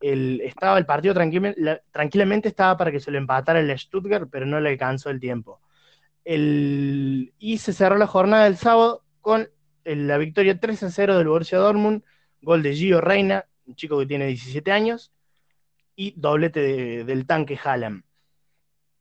[0.00, 4.60] El, estaba el partido tranquilamente, estaba para que se lo empatara el Stuttgart, pero no
[4.60, 5.60] le alcanzó el tiempo.
[6.28, 9.48] El, y se cerró la jornada del sábado con
[9.82, 12.02] la victoria 3 a 0 del Borussia Dortmund,
[12.42, 15.10] gol de Gio Reina, un chico que tiene 17 años,
[15.96, 18.02] y doblete del tanque Haaland.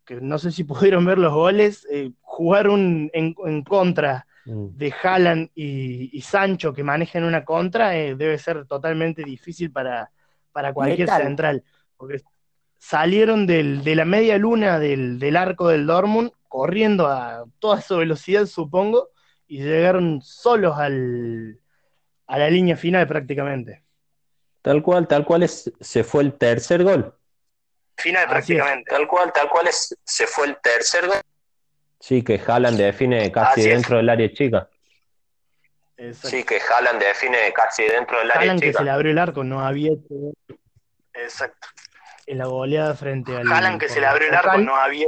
[0.06, 4.68] Que no sé si pudieron ver los goles, eh, jugar un, en, contra mm.
[4.78, 10.12] de Haaland y, Sancho que manejan una contra eh, debe ser totalmente difícil para,
[10.54, 11.66] para cualquier central,
[11.98, 12.22] porque
[12.78, 18.46] salieron de la media luna del, del arco del Dortmund corriendo a toda su velocidad,
[18.46, 19.10] supongo,
[19.48, 21.60] y llegaron solos al,
[22.28, 23.84] a la línea final prácticamente.
[24.62, 27.14] Tal cual, tal cual es, se fue el tercer gol.
[27.96, 28.90] Final prácticamente.
[28.90, 31.22] Tal cual, tal cual es, se fue el tercer gol.
[32.00, 34.70] Sí, que Haaland define casi dentro del área chica.
[36.14, 38.68] Sí, que Haaland define casi dentro del área chica.
[38.68, 39.92] que se le abrió el arco, no había
[41.14, 41.68] Exacto.
[42.28, 43.52] En la goleada frente al.
[43.52, 45.08] Haaland que se le abrió el arco, no había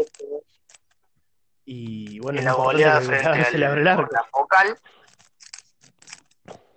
[1.72, 4.76] y bueno, en la goleada frente al, la focal.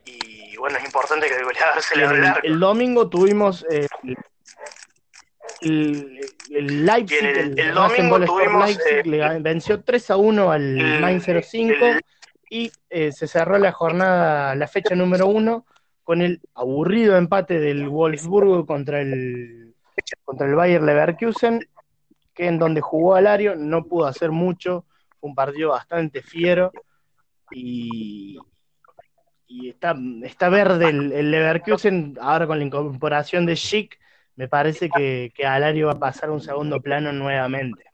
[0.05, 3.87] Y bueno, es importante que el goleador se le el, el domingo tuvimos eh,
[5.63, 11.25] el, el, Leipzig, el, el domingo tuvimos, Leipzig, le venció 3 a 1 al Mainz
[11.25, 11.75] 05
[12.51, 15.65] y eh, se cerró la jornada, la fecha número 1
[16.05, 19.75] con el aburrido empate del Wolfsburgo contra el
[20.27, 21.67] contra el Bayer Leverkusen
[22.35, 24.85] que en donde jugó Alario no pudo hacer mucho,
[25.21, 26.73] fue un partido bastante fiero
[27.51, 28.39] y,
[29.65, 33.99] está, está verde el, Leverkusen, ahora con la incorporación de Schick,
[34.37, 37.85] me parece que, que Alario va a pasar a un segundo plano nuevamente.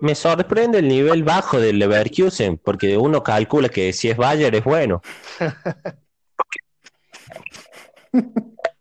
[0.00, 4.64] Me sorprende el nivel bajo del Leverkusen, porque uno calcula que si es Bayer es
[4.64, 5.02] bueno.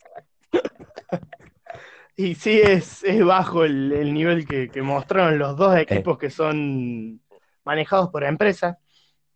[2.16, 7.22] Y sí, es, es bajo el, nivel que, mostraron los dos equipos que son
[7.64, 8.78] manejados por empresa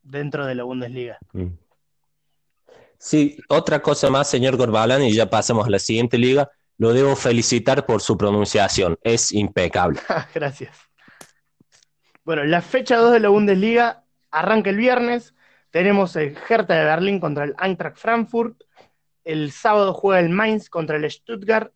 [0.03, 1.17] dentro de la Bundesliga.
[1.33, 1.47] Mm.
[2.99, 6.49] Sí, otra cosa más, señor Gorbalan, y ya pasamos a la siguiente liga.
[6.77, 9.99] Lo debo felicitar por su pronunciación, es impecable.
[10.33, 10.77] Gracias.
[12.23, 15.33] Bueno, la fecha 2 de la Bundesliga arranca el viernes.
[15.71, 18.61] Tenemos el Hertha de Berlín contra el Eintracht Frankfurt.
[19.23, 21.71] El sábado juega el Mainz contra el Stuttgart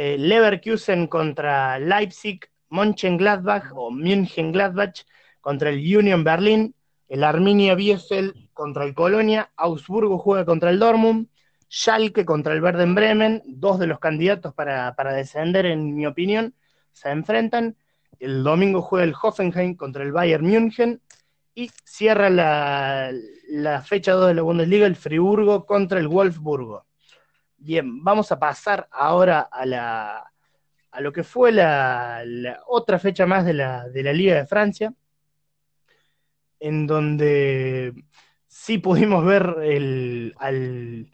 [0.00, 5.04] eh, Leverkusen contra Leipzig, Mönchengladbach o München-Gladbach
[5.40, 6.72] contra el Union Berlin,
[7.08, 11.26] el Arminia Bielefeld contra el Colonia, Augsburgo juega contra el Dortmund,
[11.68, 16.54] Schalke contra el Werder Bremen, dos de los candidatos para, descender, en mi opinión,
[16.92, 17.76] se enfrentan.
[18.20, 21.02] El domingo juega el Hoffenheim contra el Bayern München
[21.56, 23.10] y cierra la,
[23.48, 26.87] la fecha 2 de la Bundesliga el Friburgo contra el Wolfsburgo.
[27.58, 30.32] Bien, vamos a pasar ahora a, la,
[30.92, 32.24] a lo que fue la,
[32.66, 34.94] otra fecha más de la, de la Liga de Francia,
[36.60, 37.92] en donde
[38.46, 41.12] sí pudimos ver el, al,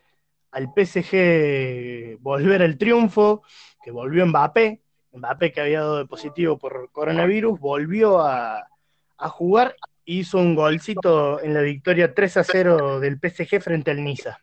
[0.50, 3.42] al PSG volver al triunfo,
[3.83, 8.68] que volvió Mbappé, Mbappé que había dado de positivo por coronavirus, volvió a,
[9.16, 14.04] a jugar hizo un golcito en la victoria 3 a 0 del PSG frente al
[14.04, 14.38] Niza.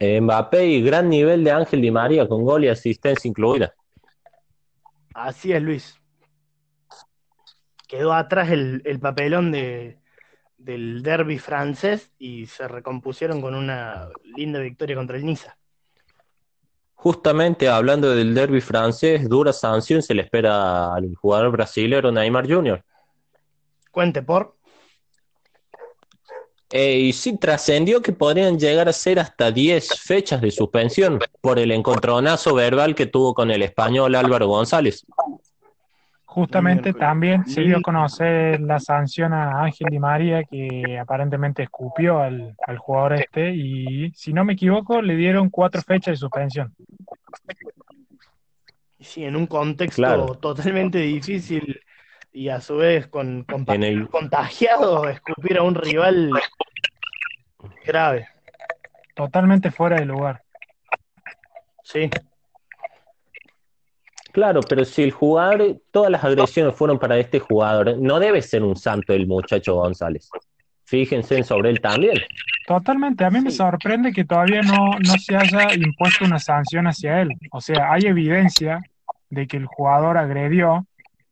[0.00, 3.74] Mbappé y gran nivel de Ángel Di María con gol y asistencia incluida.
[5.14, 6.00] Así es, Luis.
[7.86, 9.98] Quedó atrás el, papelón de,
[10.58, 15.56] del derby francés y se recompusieron con una linda victoria contra el Niza.
[16.94, 22.82] Justamente hablando del derby francés, dura sanción se le espera al jugador brasileño Neymar Jr.
[23.90, 24.53] Cuente por.
[26.76, 31.60] Eh, y sí trascendió que podrían llegar a ser hasta 10 fechas de suspensión por
[31.60, 35.06] el encontronazo verbal que tuvo con el español Álvaro González.
[36.24, 42.18] Justamente también se dio a conocer la sanción a Ángel Di María que aparentemente escupió
[42.18, 46.74] al, jugador este y si no me equivoco le dieron cuatro fechas de suspensión.
[48.98, 51.80] Sí, en un contexto totalmente difícil
[52.34, 53.46] y a su vez con,
[54.10, 56.30] contagiado escupir a un rival
[57.86, 58.28] grave.
[59.14, 60.42] Totalmente fuera de lugar.
[61.84, 62.10] Sí.
[64.32, 68.64] Claro, pero si el jugador, todas las agresiones fueron para este jugador, no debe ser
[68.64, 70.28] un santo el muchacho González.
[70.84, 72.16] fíjense sobre él también.
[72.66, 77.22] Totalmente, a mí me sorprende que todavía no, no se haya impuesto una sanción hacia
[77.22, 77.28] él.
[77.52, 78.80] O sea, hay evidencia
[79.30, 80.84] de que el jugador agredió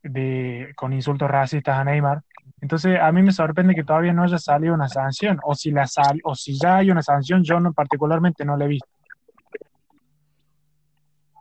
[0.03, 2.23] de, con insultos racistas a Neymar.
[2.61, 5.87] Entonces, a mí me sorprende que todavía no haya salido una sanción, o si, la
[5.87, 8.89] sal, o si ya hay una sanción, yo no, particularmente no la he visto.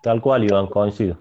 [0.02, 1.20] Tal cual, Iván, coincido.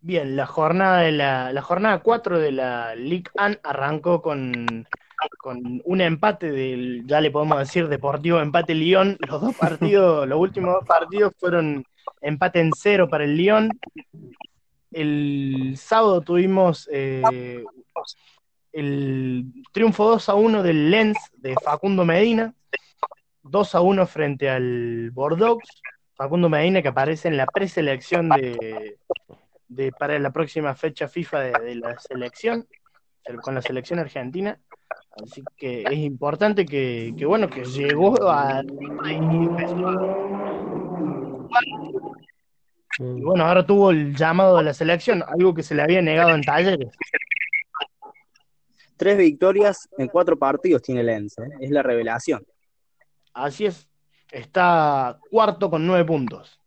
[0.00, 4.84] Bien, la jornada de la, la jornada 4 de la Ligue 1 arrancó con,
[5.38, 9.16] con un empate del, ya le podemos decir, Deportivo Empate Lyon.
[9.28, 11.84] Los dos partidos, los últimos dos partidos fueron
[12.20, 13.70] empate en cero para el Lyon.
[14.92, 17.64] El sábado tuvimos eh,
[18.72, 22.54] el triunfo 2 a 1 del Lens de Facundo Medina,
[23.42, 25.62] 2 a 1 frente al Bordeaux.
[26.14, 28.98] Facundo Medina que aparece en la preselección de,
[29.72, 32.66] de para la próxima fecha FIFA de, la selección,
[33.42, 34.58] con la selección argentina.
[35.22, 38.62] Así que es importante que, bueno, que llegó a
[42.98, 46.30] y bueno, ahora tuvo el llamado de la selección, algo que se le había negado
[46.34, 46.90] en talleres.
[48.96, 51.50] Tres victorias en cuatro partidos tiene Lens, ¿eh?
[51.60, 52.46] es la revelación.
[53.32, 53.88] Así es,
[54.30, 56.60] está cuarto con nueve puntos.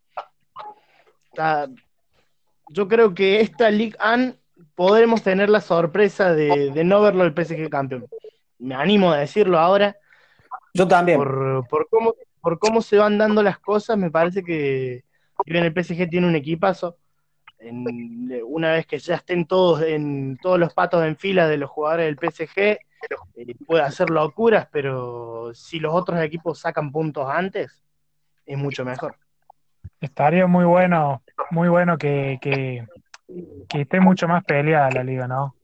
[2.69, 4.37] Yo creo que esta League An
[4.73, 8.07] podremos tener la sorpresa de, no verlo el PSG campeón.
[8.57, 9.95] Me animo a decirlo ahora.
[10.73, 11.17] Yo también.
[11.17, 15.04] Por, por, cómo, por cómo se van dando las cosas, me parece que,
[15.45, 16.97] bien el PSG tiene un equipazo.
[18.45, 22.05] una vez que ya estén todos en todos los patos en fila de los jugadores
[22.05, 22.59] del PSG,
[23.35, 27.83] eh, puede hacer locuras, pero si los otros equipos sacan puntos antes,
[28.45, 29.15] es mucho mejor.
[30.01, 32.85] Estaría muy bueno, muy bueno que, que,
[33.73, 35.55] esté mucho más peleada la liga, ¿no?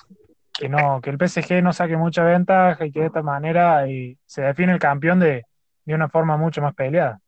[0.54, 4.18] Que no, que el PSG no saque mucha ventaja y que de esta manera y
[4.26, 5.46] se define el campeón de,
[5.86, 7.20] de una forma mucho más peleada.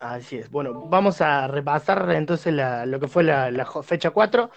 [0.00, 0.50] Así es.
[0.50, 4.50] Bueno, vamos a repasar entonces lo que fue la, fecha 4.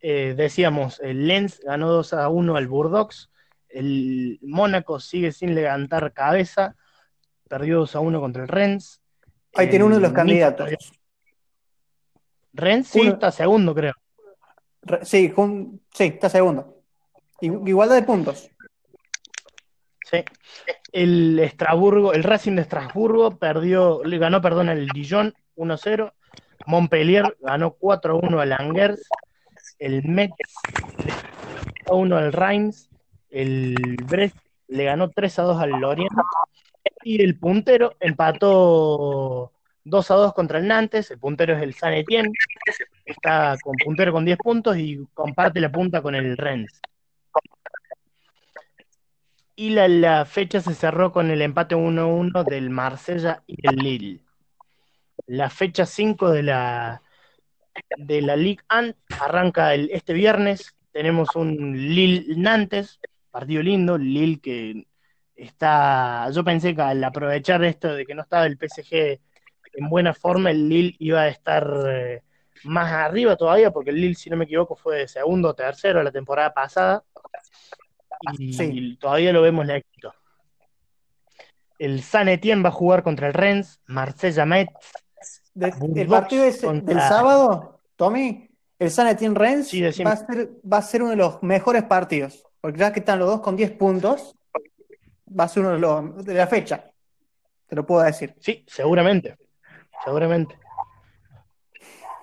[0.00, 3.30] Eh, decíamos, el Lens ganó 2 a 1 al Burdox.
[3.68, 6.74] El Mónaco sigue sin levantar cabeza.
[7.48, 9.00] Perdió 2 a 1 contra el Rennes.
[9.54, 10.68] Ahí tiene uno de los candidatos.
[12.52, 13.94] Rennes sí, está segundo, creo.
[15.02, 15.32] Sí,
[15.94, 16.82] sí, está segundo.
[17.40, 18.50] Igualdad de puntos.
[20.10, 20.24] Sí.
[20.92, 26.12] El el Racing de Estrasburgo perdió, ganó, perdón, el Dijon 1-0.
[26.66, 29.08] Montpellier ganó 4-1 al Angers.
[29.78, 30.34] El Metz
[31.04, 31.12] le
[31.86, 32.88] ganó 1 al Reims.
[33.30, 33.76] El
[34.08, 34.36] Brest
[34.68, 36.12] le ganó 3-2 al Lorient.
[37.02, 39.52] Y el puntero empató
[39.84, 42.30] 2 2 contra el Nantes, el puntero es el San Etienne,
[43.04, 46.80] está con puntero con 10 puntos y comparte la punta con el Rennes
[49.58, 54.20] y la, fecha se cerró con el empate 1-1 del Marsella y el Lille.
[55.26, 57.02] La fecha 5 de la,
[57.96, 60.76] de la Ligue 1 arranca el, este viernes.
[60.92, 63.00] Tenemos un Lille-Nantes,
[63.32, 63.98] partido lindo.
[63.98, 64.86] Lille que
[65.34, 66.30] está.
[66.30, 69.20] Yo pensé que al aprovechar esto de que no estaba el PSG
[69.74, 72.22] en buena forma, el Lille iba a estar eh,
[72.62, 76.12] más arriba todavía, porque el Lille, si no me equivoco, fue segundo o tercero la
[76.12, 77.02] temporada pasada
[78.38, 80.12] y todavía lo vemos éxito.
[81.78, 84.72] El San Etienne va a jugar contra el Rennes, Marsella Metz.
[85.54, 89.72] el partido del sábado, Tommy, el San Etienne Rennes
[90.04, 93.18] va, a ser, va a ser uno de los mejores partidos, porque ya que están
[93.18, 94.34] los dos con 10 puntos,
[95.28, 96.90] va a ser uno de los de la fecha.
[97.66, 98.34] Te lo puedo decir.
[98.40, 99.36] Sí, seguramente.
[100.04, 100.58] Seguramente.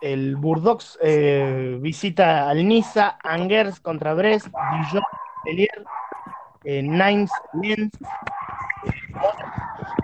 [0.01, 5.03] El Burdox eh, visita al Niza, Angers contra Brest, Dijon
[5.45, 5.85] Montpellier,
[6.63, 7.31] eh, Nimes,
[7.61, 7.91] Lens,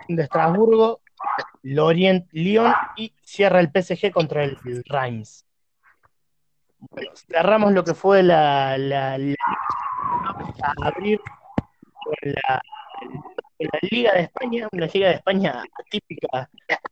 [0.08, 1.02] de Estrasburgo,
[1.64, 5.46] Lorient, Lyon y cierra el PSG contra el, Reims.
[6.78, 9.18] Bueno, cerramos lo que fue la, la,
[10.24, 11.20] vamos a abrir
[12.04, 12.62] con la,
[13.60, 16.50] la, Liga de España, una Liga de España típica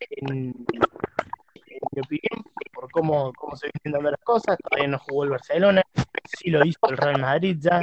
[0.10, 2.43] en, en mi opinión,
[2.74, 4.58] por cómo, cómo se vienen dando las cosas.
[4.58, 5.82] Todavía no jugó el Barcelona,
[6.38, 7.82] sí lo hizo el Real Madrid ya,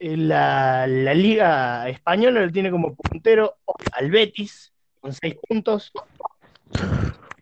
[0.00, 3.56] la, la, Liga Española lo tiene como puntero
[3.92, 5.92] al Betis con seis puntos.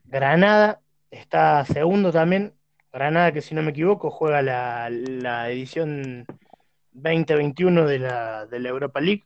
[0.04, 0.80] Granada
[1.11, 2.54] está segundo también.
[2.92, 6.24] Granada, que si no me equivoco, juega la, la edición
[6.92, 9.24] 2021 de la, de la Europa League.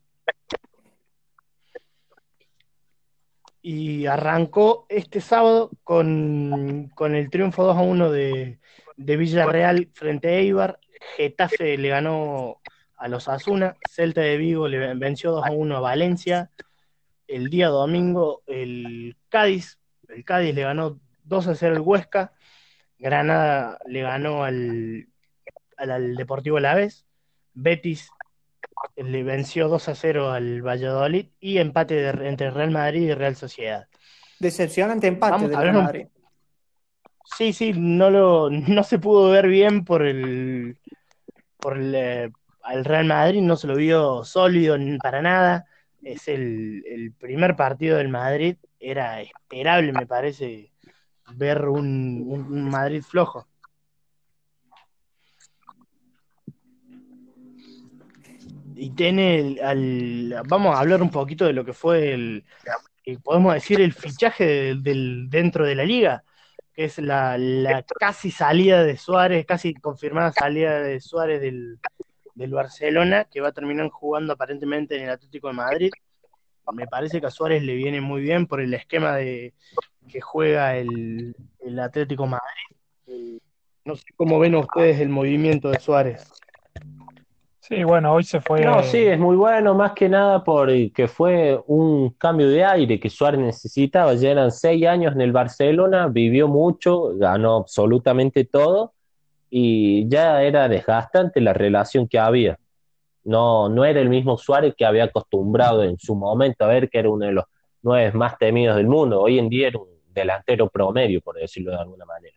[3.62, 8.58] Y arrancó este sábado con, con el triunfo 2 a 1 de,
[8.96, 10.80] de Villarreal frente a Eibar
[11.16, 12.60] Getafe le ganó
[13.00, 16.50] a los Asuna, Celta de Vigo le venció 2 a 1 a Valencia.
[17.26, 19.78] El día domingo el Cádiz,
[20.08, 22.34] el Cádiz le ganó 2 a 0 al Huesca.
[22.98, 25.08] Granada le ganó al,
[25.78, 27.06] al, Deportivo Laves.
[27.54, 28.10] Betis
[28.96, 33.88] le venció 2 a 0 al Valladolid y empate entre Real Madrid y Real Sociedad.
[34.40, 36.06] Decepcionante empate de Real Madrid.
[37.38, 40.76] Sí, sí, no lo no se pudo ver bien por el
[41.56, 42.32] por el,
[42.68, 45.66] eh, Real Madrid, no se lo vio sólido para nada.
[46.02, 50.72] Es el, el primer partido del Madrid, era esperable, me parece,
[51.34, 53.46] ver un, Madrid flojo.
[58.82, 62.46] y tiene al, vamos a hablar un poquito de lo que fue el,
[63.22, 66.24] podemos decir el fichaje del, dentro de la liga
[66.72, 67.36] que es la,
[67.98, 71.78] casi salida de Suárez casi confirmada salida de Suárez del,
[72.34, 75.90] del Barcelona que va a terminar jugando aparentemente en el Atlético de Madrid
[76.72, 79.54] me parece que a Suárez le viene muy bien por el esquema de
[80.08, 83.40] que juega el, el Atlético de Madrid
[83.84, 86.30] no sé cómo ven ustedes el movimiento de Suárez
[87.70, 88.64] Sí, bueno, hoy se fue.
[88.64, 93.08] No, sí, es muy bueno, más que nada porque fue un cambio de aire que
[93.08, 94.12] Suárez necesitaba.
[94.14, 98.94] Ya eran seis años en el Barcelona, vivió mucho, ganó absolutamente todo
[99.50, 102.58] y ya era desgastante la relación que había.
[103.24, 106.98] No, no era el mismo Suárez que había acostumbrado en su momento a ver que
[106.98, 107.44] era uno de los
[107.82, 109.20] nueve más temidos del mundo.
[109.20, 112.36] Hoy en día era un delantero promedio, por decirlo de alguna manera.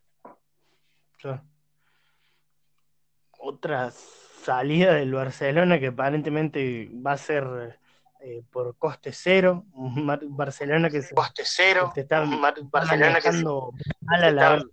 [3.39, 7.79] Otras salida del Barcelona que aparentemente va a ser
[8.25, 12.23] eh, por coste cero, Barcelona que se, coste cero, te está
[12.71, 13.73] Barcelona manejando
[14.07, 14.65] a la, la,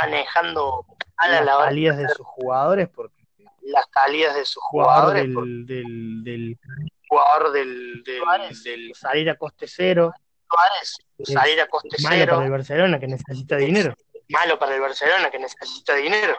[0.00, 0.86] manejando
[1.18, 3.26] a la, las salidas de sus jugadores porque
[3.60, 6.58] las salidas de sus jugadores del, del, del,
[7.06, 10.10] jugador del, del, salir a coste cero.
[11.24, 12.32] Salir a coste malo cero.
[12.32, 13.94] para el Barcelona que necesita dinero.
[14.30, 16.38] malo para el Barcelona que necesita dinero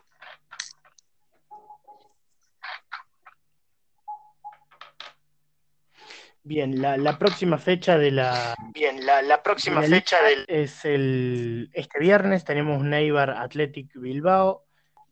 [6.48, 8.54] Bien, la, la, próxima fecha de la.
[8.72, 10.46] Bien, la, la próxima fecha del.
[10.48, 11.72] Es el.
[11.74, 14.64] Este viernes tenemos Neibar Athletic Bilbao.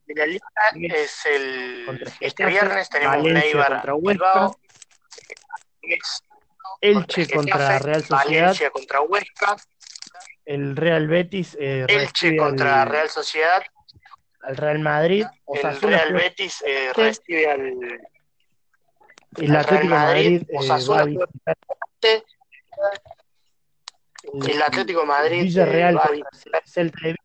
[0.06, 2.08] De la lista es el.
[2.20, 4.60] Este viernes tenemos Neibar contra Bilbao.
[6.82, 8.26] Elche contra, Real Sociedad.
[8.26, 9.56] Valencia contra Huesca.
[10.46, 11.58] El Real Betis.
[11.60, 13.64] Eh, Elche contra Real Sociedad.
[14.44, 15.26] Al Real Madrid.
[15.48, 17.74] el Real Betis eh, recibe al
[19.38, 21.20] el Atlético Madrid, Madrid
[22.02, 22.24] eh,
[24.48, 26.00] el Atlético Madrid Villarreal
[26.66, 27.16] Celta de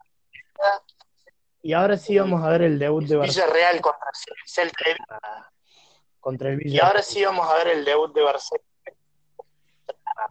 [1.62, 3.52] y ahora sí vamos a ver el debut de Barcelona.
[3.52, 4.10] Villarreal contra
[4.46, 4.96] Celta de
[6.20, 8.64] contra el y ahora sí vamos a ver el debut de Barcelona.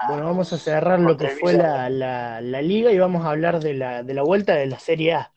[0.07, 3.59] Bueno, vamos a cerrar lo que fue la, la, la, liga y vamos a hablar
[3.59, 5.31] de la, de la vuelta de la Serie A.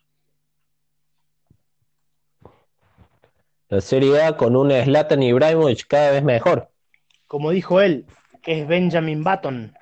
[3.71, 6.69] La Serie A con un Zlatan Ibrahimovic cada vez mejor.
[7.29, 8.05] Como dijo él,
[8.43, 9.73] que es Benjamin Button.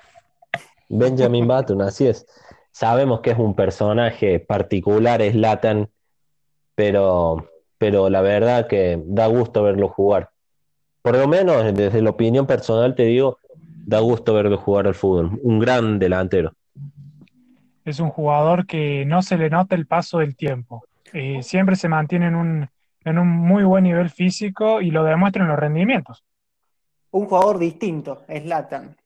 [0.91, 2.27] Benjamin Button, así es.
[2.71, 5.89] Sabemos que es un personaje particular, Zlatan,
[6.75, 10.29] pero, pero la verdad que da gusto verlo jugar.
[11.01, 13.39] Por lo menos desde la opinión personal te digo,
[13.87, 15.41] da gusto verlo jugar al fútbol.
[15.43, 16.53] Un gran delantero.
[17.87, 20.85] Es un jugador que no se le nota el paso del tiempo.
[21.15, 22.69] Eh, siempre se mantiene en un,
[23.09, 26.25] en un muy buen nivel físico y lo demuestra en los rendimientos.
[27.11, 28.97] Un jugador distinto, es Latan.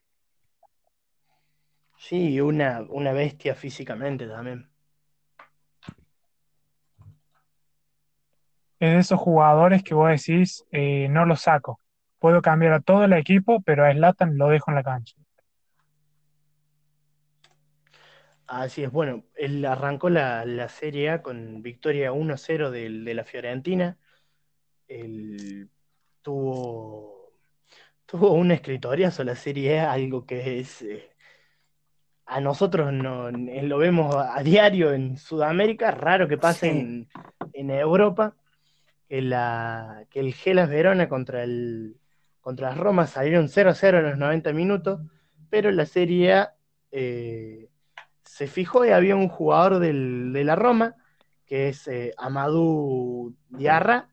[1.96, 4.68] Sí, una, una bestia físicamente también.
[8.80, 11.78] Es de esos jugadores que vos decís, eh, no lo saco.
[12.18, 15.14] Puedo cambiar a todo el equipo, pero a Slatan lo dejo en la cancha.
[18.46, 23.98] Así es, bueno, él arrancó la, Serie A con victoria 1-0 de, la Fiorentina.
[24.88, 25.70] Él
[26.20, 27.32] tuvo,
[28.06, 30.82] tuvo un escritoriazo la Serie A, algo que es...
[30.82, 31.08] Eh,
[32.26, 36.68] a nosotros no, lo vemos a diario en Sudamérica, raro que pase
[37.52, 38.36] en, Europa,
[39.08, 41.96] que, la, que el Gelas Verona contra el
[42.40, 45.00] contra Roma salieron 0-0 en los 90 minutos,
[45.48, 46.54] pero la Serie A...
[46.90, 47.71] Eh,
[48.32, 50.96] se fijó y había un jugador del, de la Roma,
[51.44, 54.08] que es eh, Amadou Diarra.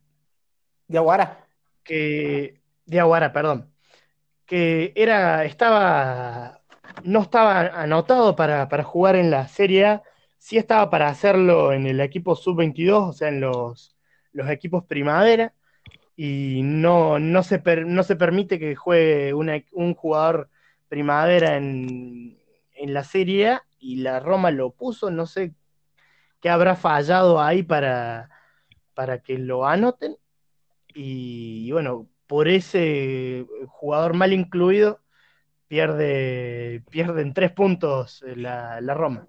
[0.89, 1.47] Diaguara.
[1.85, 3.73] Que, Diaguara, perdón.
[4.45, 6.59] Que era, estaba,
[7.05, 10.03] no estaba anotado para, jugar en la Serie A,
[10.37, 13.95] sí estaba para hacerlo en el equipo sub-22, o sea, en los,
[14.33, 15.53] los equipos primavera,
[16.17, 20.49] y no, no, se, no se permite que juegue un jugador
[20.89, 22.37] primavera en,
[22.73, 25.53] en la Serie y la Roma lo puso, no sé
[26.41, 28.29] qué habrá fallado ahí para,
[28.93, 30.15] para que lo anoten.
[30.93, 35.01] Y, bueno, por ese jugador mal incluido,
[35.67, 39.25] pierde, pierden tres puntos la, la Roma.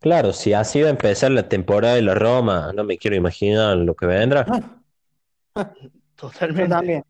[0.00, 3.94] Claro, si ha sido empezar la temporada de la Roma, no me quiero imaginar lo
[3.94, 4.46] que vendrá.
[6.16, 7.04] Totalmente.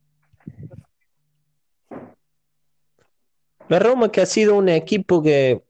[3.70, 5.62] La Roma que ha sido un equipo que,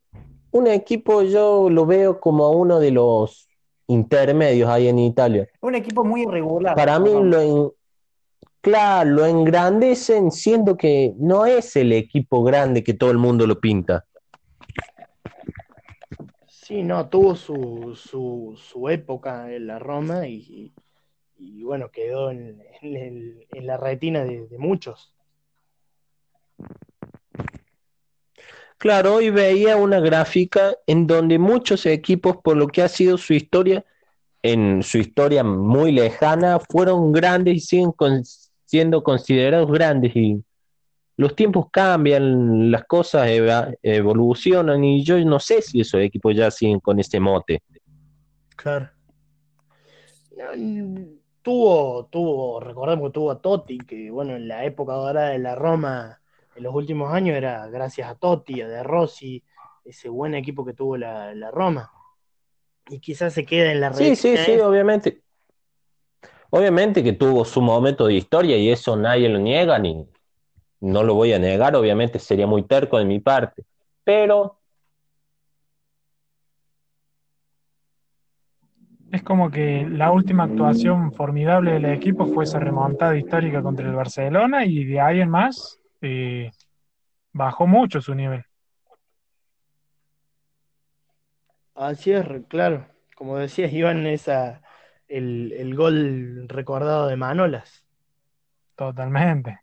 [0.52, 3.46] un equipo yo lo veo como uno de los
[3.88, 5.46] intermedios ahí en Italia.
[5.60, 6.74] Un equipo muy irregular.
[6.74, 7.74] Para mí lo,
[8.62, 13.60] claro, lo engrandecen siendo que no es el equipo grande que todo el mundo lo
[13.60, 14.06] pinta.
[16.46, 20.72] Sí, no, tuvo su, su, su época en la Roma y,
[21.62, 22.62] bueno, quedó en,
[23.52, 25.12] la retina de muchos.
[28.80, 33.34] Claro, hoy veía una gráfica en donde muchos equipos, por lo que ha sido su
[33.34, 33.84] historia,
[34.42, 37.92] en su historia muy lejana, fueron grandes y siguen
[38.64, 40.16] siendo considerados grandes.
[40.16, 40.42] Y
[41.18, 43.28] los tiempos cambian, las cosas
[43.82, 47.62] evolucionan y yo no sé si esos equipos ya siguen con ese mote.
[48.56, 48.88] Claro.
[51.42, 55.54] tuvo, tuvo, recordemos que tuvo a Totti, que bueno, en la época dorada de la
[55.54, 56.19] Roma
[56.54, 59.42] en los últimos años era gracias a Totti, a De Rossi,
[59.84, 61.90] ese buen equipo que tuvo la, Roma.
[62.88, 65.22] Y quizás se queda en la Sí, sí, sí, obviamente.
[66.50, 70.08] Obviamente que tuvo su momento de historia y eso nadie lo niega, ni
[70.80, 73.64] no lo voy a negar, obviamente sería muy terco de mi parte.
[74.02, 74.60] Pero
[79.12, 83.94] Es como que la última actuación formidable del equipo fue esa remontada histórica contra el
[83.94, 86.50] Barcelona y de ahí en más eh,
[87.32, 88.44] bajó mucho su nivel.
[91.74, 92.86] Así es, claro.
[93.16, 94.62] Como decías, Iván, esa,
[95.08, 97.84] el, el gol recordado de Manolas.
[98.76, 99.60] Totalmente.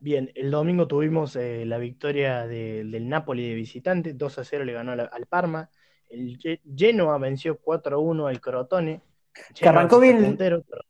[0.00, 4.72] Bien, el domingo tuvimos eh, la victoria del Napoli de visitante, 2 a 0 le
[4.72, 5.70] ganó al Parma.
[6.08, 6.38] El
[6.76, 9.02] Genoa venció 4 a 1 al Crotone.
[9.64, 10.38] Arrancó bien,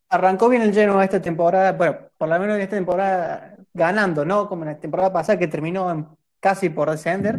[0.09, 4.49] arrancó bien el Genoa esta temporada, bueno, por lo menos en esta temporada ganando, ¿no?
[4.49, 7.39] Como en la temporada pasada que terminó casi por descender.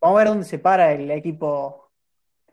[0.00, 1.90] Vamos a ver dónde se para el equipo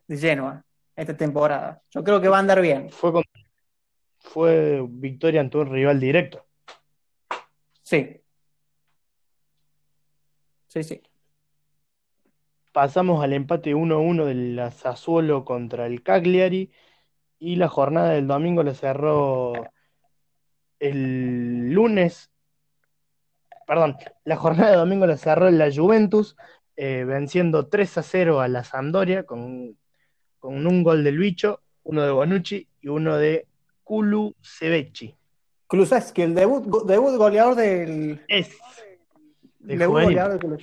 [0.07, 0.63] de Genoa
[0.95, 1.81] esta temporada.
[1.91, 2.89] Yo creo que va a andar bien.
[2.89, 3.11] Fue,
[4.19, 6.45] fue victoria ante un rival directo.
[7.81, 8.21] Sí.
[10.67, 11.01] Sí, sí.
[12.71, 16.71] Pasamos al empate 1-1 del Sassuolo contra el Cagliari
[17.39, 19.53] y la jornada del domingo la cerró
[20.79, 22.31] el lunes,
[23.67, 26.35] perdón, la jornada de domingo la cerró la Juventus,
[26.75, 29.77] eh, venciendo 3 a 0 a la Sampdoria con,
[30.39, 33.47] con, un gol del bicho, uno de Bonucci y uno de
[33.83, 35.15] Kulu Sebecci.
[36.13, 38.23] que el debut, debut goleador del.
[38.27, 38.57] Es.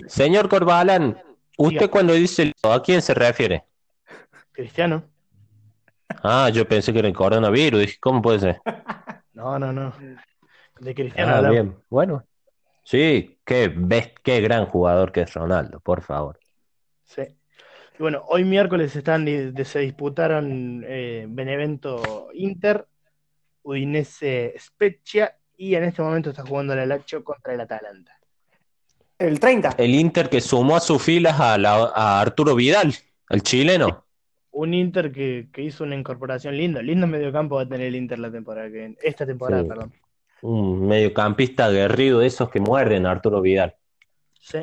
[0.07, 1.21] Señor Corbalán,
[1.59, 3.65] ¿usted cuando dice a quién se refiere?
[4.53, 5.12] Cristiano.
[6.23, 7.81] Ah, yo pensé que era el coronavirus.
[7.81, 8.61] Dije, ¿cómo puede ser?
[9.35, 9.93] No, no, no.
[10.79, 11.35] De Cristiano.
[11.35, 11.75] Ah, bien.
[11.89, 12.23] Bueno,
[12.85, 13.75] sí, qué,
[14.23, 16.39] qué gran jugador que es Ronaldo, por favor.
[17.05, 17.23] Sí.
[17.99, 22.87] Y bueno, hoy miércoles están, se disputaron eh, Benevento Inter,
[23.63, 28.17] Udinese Spezia y en este momento está jugando el Lazio contra el Atalanta.
[29.19, 29.75] El 30.
[29.79, 32.95] El Inter que sumó a sus filas a, a Arturo Vidal,
[33.29, 34.02] el chileno
[34.53, 36.83] un Inter que, hizo una incorporación linda.
[36.83, 39.93] Lindo mediocampo va a tener el Inter la temporada que esta temporada, perdón.
[40.43, 43.75] Un mediocampista aguerrido de esos que muerden Arturo Vidal.
[44.41, 44.59] Sí.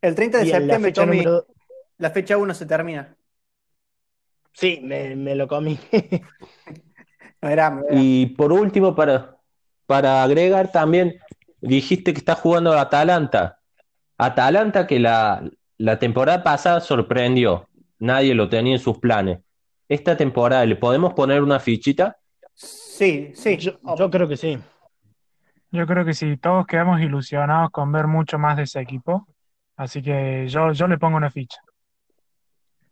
[0.00, 1.24] El 30 de septiembre,
[1.98, 3.16] la fecha 1 se termina.
[4.52, 5.78] Sí, me, lo comí.
[7.90, 9.38] Y por último, para,
[9.86, 11.18] para agregar también,
[11.62, 13.60] dijiste que está jugando Atalanta.
[14.18, 17.69] Atalanta que la, la temporada pasada sorprendió
[18.00, 19.38] nadie lo tenía en sus planes.
[19.88, 22.16] Esta temporada, ¿le podemos poner una fichita?
[22.54, 23.56] Sí, sí.
[23.56, 24.58] Yo, creo que sí.
[25.70, 29.26] Yo creo que sí, todos quedamos ilusionados con ver mucho más de ese equipo.
[29.76, 31.60] Así que yo, yo le pongo una ficha.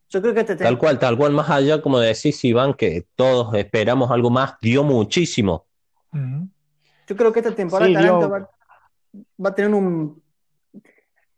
[0.09, 3.54] Yo creo que este Tal cual, tal cual, más allá, como decís, Iván, que todos
[3.54, 5.66] esperamos algo más, dio muchísimo.
[6.12, 8.50] Yo creo que esta temporada va,
[9.44, 10.22] va, a tener un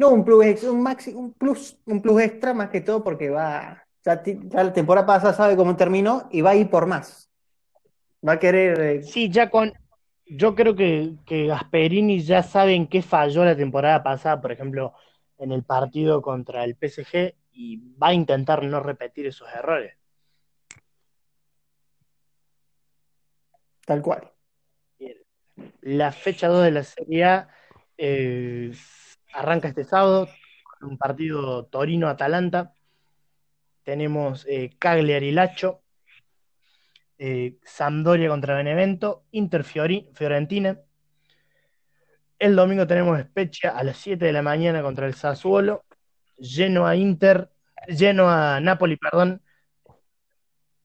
[0.00, 3.86] no, un plus, un, maxi, un, plus, un plus extra más que todo porque va,
[4.02, 4.22] ya,
[4.52, 7.30] la temporada pasada sabe cómo terminó y va a ir por más.
[8.26, 8.80] Va a querer.
[8.80, 9.74] Eh, sí, ya con.
[10.24, 14.94] Yo creo que, que Gasperini ya sabe en qué falló la temporada pasada, por ejemplo,
[15.36, 19.98] en el partido contra el PSG, y va a intentar no repetir esos errores.
[23.84, 24.32] Tal cual.
[25.82, 27.48] La fecha 2 de la Serie A
[27.98, 28.72] eh,
[29.32, 30.28] arranca este sábado
[30.78, 32.74] con un partido Torino-Atalanta.
[33.82, 35.82] Tenemos eh, Cagliari Lacho,
[37.18, 40.80] eh, Sampdoria contra Benevento, Inter Fiorentina.
[42.38, 45.84] El domingo tenemos Spezia a las 7 de la mañana contra el Sassuolo,
[46.38, 47.50] Genoa Inter,
[47.86, 49.42] Genoa Napoli, perdón,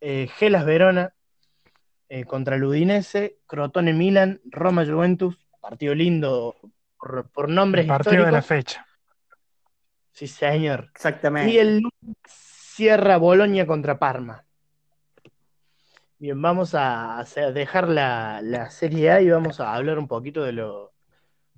[0.02, 1.14] eh, Gelas Verona
[2.10, 6.56] eh, contra el Udinese, Crotone Milan, Roma Juventus, partido lindo
[7.06, 8.86] por, por nombres partido de la fecha.
[10.12, 10.90] Sí, señor.
[10.94, 11.54] Exactamente.
[11.54, 11.84] Y el
[12.28, 14.46] cierra Bolonia contra Parma.
[16.18, 20.54] Bien, vamos a, dejar la, la, Serie A y vamos a hablar un poquito de
[20.54, 20.94] lo,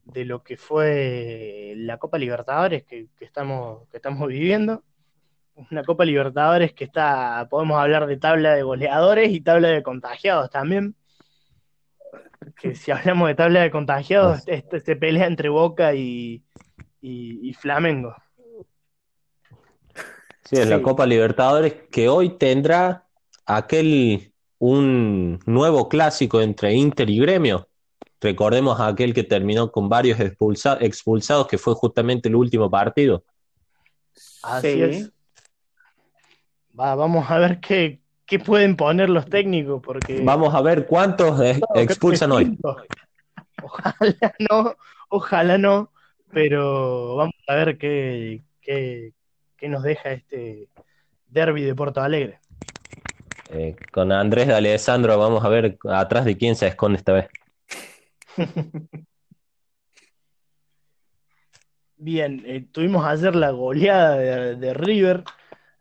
[0.04, 4.84] de lo que fue la Copa Libertadores que, estamos, que estamos viviendo.
[5.72, 10.50] Una Copa Libertadores que está, podemos hablar de tabla de goleadores y tabla de contagiados
[10.50, 10.95] también.
[12.59, 16.43] Que si hablamos de tabla de contagiados, este, se pelea entre Boca y,
[17.01, 18.15] y, Flamengo.
[20.43, 23.05] Sí, es la Copa Libertadores que hoy tendrá
[23.45, 27.67] aquel un nuevo clásico entre Inter y Gremio.
[28.19, 33.23] Recordemos a aquel que terminó con varios expulsados, que fue justamente el último partido.
[34.41, 35.11] Así es.
[36.73, 37.99] vamos a ver qué,
[38.39, 40.21] pueden poner los técnicos, porque...
[40.23, 41.39] Vamos a ver cuántos
[41.75, 42.57] expulsan hoy.
[43.63, 44.75] Ojalá no,
[45.09, 45.91] ojalá no,
[46.32, 49.13] pero vamos a ver qué, qué,
[49.55, 50.69] qué nos deja este
[51.28, 52.39] derby de Porto Alegre.
[53.49, 57.30] Eh, con Andrés de Alessandro vamos a ver atrás de quién se esconde esta vez.
[61.99, 65.23] Bien, eh, tuvimos ayer la goleada de, River,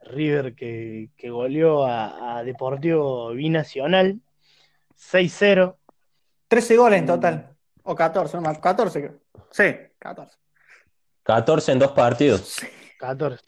[0.06, 4.20] River que, goleó a, Deportivo Binacional
[4.96, 5.76] 6-0.
[6.48, 9.20] 13 goles en total, o 14, no 14 creo.
[9.50, 9.64] Sí,
[9.98, 10.36] 14.
[11.24, 12.56] 14 en dos partidos.
[12.98, 13.44] 14.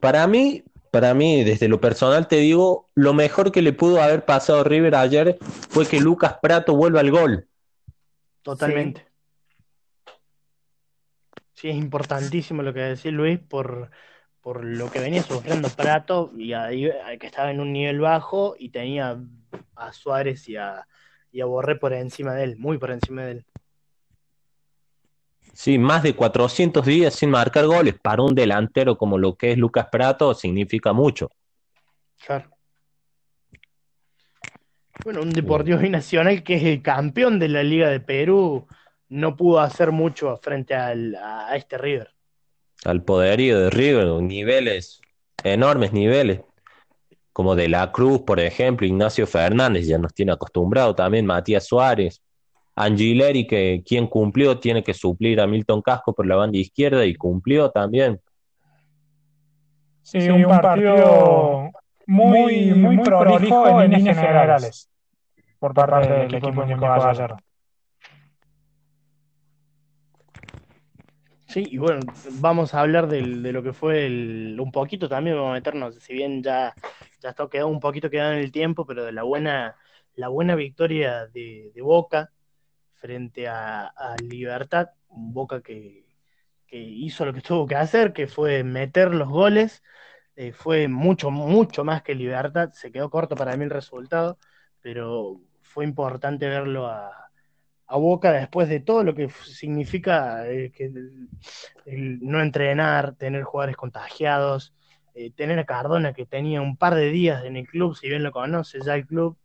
[0.00, 4.24] Para mí, para mí, desde lo personal te digo, lo mejor que le pudo haber
[4.24, 7.48] pasado a River ayer fue que Lucas Prato vuelva al gol.
[8.42, 9.06] Totalmente.
[11.54, 13.90] Sí, es importantísimo lo que decía Luis por,
[14.48, 19.20] por lo que venía sufriendo Prato y que estaba en un nivel bajo y tenía
[19.76, 20.88] a Suárez y a,
[21.30, 23.46] y a Borré por encima de él, muy por encima de él.
[25.52, 29.58] Sí, más de 400 días sin marcar goles para un delantero como lo que es
[29.58, 31.30] Lucas Prato significa mucho.
[32.24, 32.48] Claro.
[35.04, 38.66] Bueno, un Deportivo Binacional que es el campeón de la Liga de Perú
[39.10, 42.14] no pudo hacer mucho frente a este River.
[42.84, 45.00] Al poderío de River, niveles,
[45.42, 46.40] enormes niveles,
[47.32, 52.20] como de la Cruz, por ejemplo, Ignacio Fernández, ya nos tiene acostumbrado también, Matías Suárez,
[52.74, 57.14] Angileri, que quien cumplió, tiene que suplir a Milton Casco por la banda izquierda y
[57.14, 58.20] cumplió también.
[60.02, 61.70] Sí, un, partido
[62.06, 64.88] muy, muy, prolijo en líneas generales
[65.58, 67.36] por parte del equipo de Gallardo.
[71.48, 72.00] Sí, y bueno,
[72.40, 76.42] vamos a hablar de lo que fue un poquito también, vamos a meternos, si bien
[76.42, 76.74] ya,
[77.20, 79.74] ya está quedado un poquito quedado en el tiempo, pero de la buena,
[80.14, 82.30] la buena victoria de Boca,
[82.98, 83.92] frente a,
[84.22, 86.06] Libertad, un Boca que,
[86.70, 89.82] hizo lo que tuvo que hacer, que fue meter los goles,
[90.36, 94.38] eh, fue mucho, mucho más que Libertad, se quedó corto para mí el resultado,
[94.80, 97.27] pero fue importante verlo a,
[97.96, 100.92] Boca después de todo lo que significa eh, que
[101.86, 104.74] no entrenar, tener jugadores contagiados,
[105.14, 108.22] eh, tener a Cardona que tenía un par de días en el club, si bien
[108.22, 109.36] lo conoce ya el club,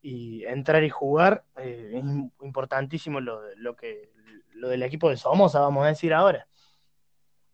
[0.00, 2.04] y entrar y jugar eh, es
[2.44, 4.10] importantísimo lo, lo, que
[4.54, 6.46] lo del equipo de Somoza, vamos a decir ahora.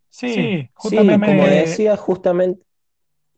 [0.09, 1.27] Sí, justamente.
[1.27, 2.65] como decía, justamente.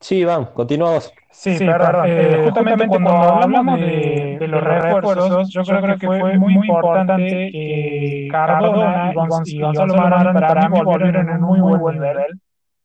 [0.04, 1.14] Sí, Iván, continuamos.
[1.32, 2.04] Sí, perdón.
[2.08, 8.28] Eh, justamente, cuando hablamos de, de los refuerzos, yo creo que fue muy importante que
[8.30, 9.14] Cardona
[9.46, 12.38] y Gonzalo Marón para mí volvieron en un muy buen nivel.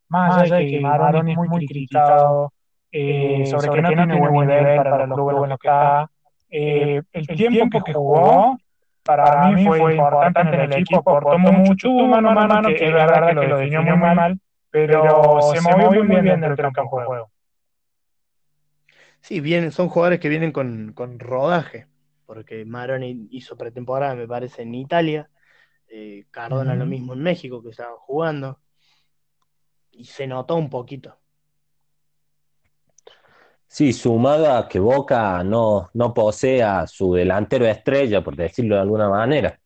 [0.09, 2.53] Más allá de que Marón es muy criticado
[2.93, 6.11] eh, sobre, que no tiene buen nivel para los clubes en los que está.
[6.51, 8.57] Eh, el, tiempo que jugó
[9.03, 13.27] para, mí fue importante en el equipo, aportó mucho, mano a mano, que es verdad
[13.27, 14.39] que lo definió muy mal,
[14.71, 17.31] pero se movió muy bien dentro del campo de juego.
[19.21, 21.87] Sí, vienen, son jugadores que vienen con, rodaje,
[22.27, 25.29] porque Maroni hizo pretemporada, me parece, en Italia,
[25.89, 28.61] eh, Cardona lo mismo en México, que estaban jugando,
[29.91, 31.19] y se notó un poquito.
[33.67, 38.81] Sí, sumado a que Boca no, no posee a su delantero estrella, por decirlo de
[38.81, 39.61] alguna manera,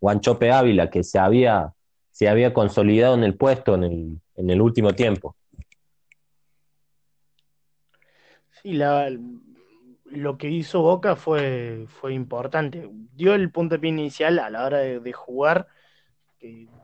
[0.00, 1.72] Guanchope Ávila, que se había,
[2.18, 5.36] se había consolidado en el puesto en el, en el último tiempo.
[8.60, 9.08] Sí, la,
[10.04, 12.90] lo que hizo Boca fue, fue importante.
[13.14, 15.68] Dio el punto de pie inicial a la hora de, jugar,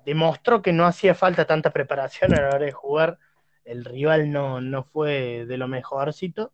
[0.07, 3.19] demostró que no hacía falta tanta preparación a la hora de jugar.
[3.65, 6.53] El rival no, no fue de lo mejorcito,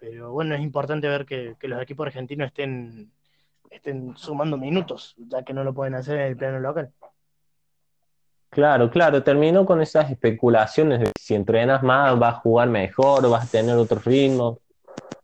[0.00, 3.12] pero bueno, es importante ver que, los equipos argentinos estén,
[3.68, 6.90] estén sumando minutos, ya que no lo pueden hacer en el plano local.
[8.50, 13.46] Claro, claro, terminó con esas especulaciones de si entrenas más vas a jugar mejor, vas
[13.46, 14.58] a tener otro ritmo.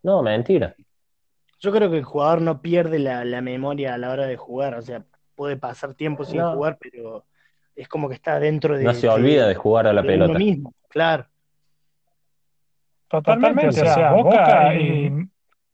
[0.03, 0.75] No, mentira.
[1.59, 4.83] Yo creo que el jugador no pierde la, memoria a la hora de jugar, o
[4.83, 5.03] sea,
[5.35, 7.25] puede pasar tiempo sin jugar, pero
[7.75, 8.85] es como que está dentro de...
[8.85, 10.39] No se olvida de, jugar a la pelota.
[10.39, 11.27] mismo, claro.
[13.09, 15.27] Totalmente, o sea, Boca eh,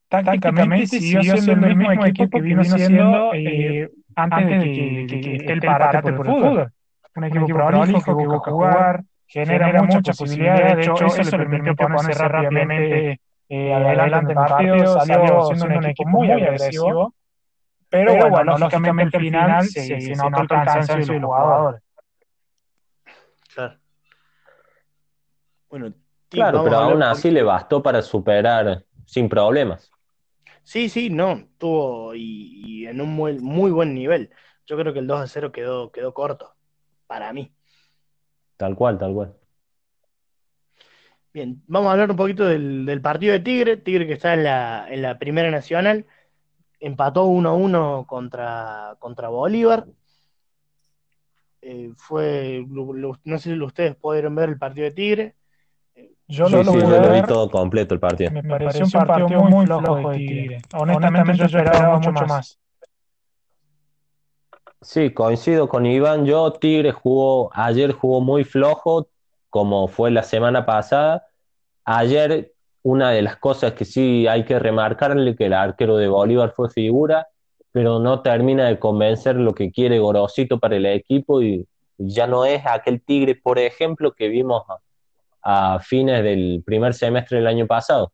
[0.09, 5.53] tácticamente siguió siendo el mismo equipo que vino siendo eh, eh, antes de que, que,
[5.53, 6.73] él parara por el fútbol
[7.21, 12.13] un equipo, prolijo que busca jugar, genera, muchas posibilidades, de hecho eso le permitió ponerse
[12.13, 17.15] rápidamente eh, adelante en el partido, salió siendo un equipo muy agresivo,
[17.89, 21.83] pero, bueno, lógicamente al final se, se, notó el cansancio de los jugadores.
[23.53, 23.77] Claro.
[25.69, 25.93] Bueno,
[26.29, 29.91] claro, pero aún así le bastó para superar sin problemas.
[30.63, 34.31] Sí, sí, no, tuvo y, en un muy, muy, buen nivel.
[34.67, 36.55] Yo creo que el 2 a 0 quedó, quedó corto
[37.11, 37.53] para mí.
[38.57, 39.35] Tal cual, tal cual.
[41.33, 43.77] Bien, vamos a hablar un poquito del, partido de Tigre.
[43.79, 46.07] Tigre que está en la, en la Primera Nacional.
[46.79, 49.87] Empató 1-1 contra, contra Bolívar.
[51.63, 55.35] Eh, fue, no sé si ustedes pudieron ver el partido de Tigre.
[56.29, 58.31] Yo lo, vi todo completo el partido.
[58.31, 60.63] Me pareció un partido muy flojo de Tigre.
[60.75, 62.61] Honestamente, yo esperaba mucho más.
[64.83, 66.25] Sí, coincido con Iván.
[66.25, 69.09] Yo, Tigre jugó, ayer jugó muy flojo,
[69.51, 71.27] como fue la semana pasada.
[71.85, 72.53] Ayer,
[72.83, 76.71] una de las cosas que sí hay que remarcarle, que el arquero de Bolívar fue
[76.71, 77.29] figura,
[77.73, 81.67] pero no termina de convencer lo que quiere Gorosito para el equipo y
[81.99, 84.65] ya no es aquel Tigre, por ejemplo, que vimos
[85.43, 88.13] a fines del primer semestre del año pasado.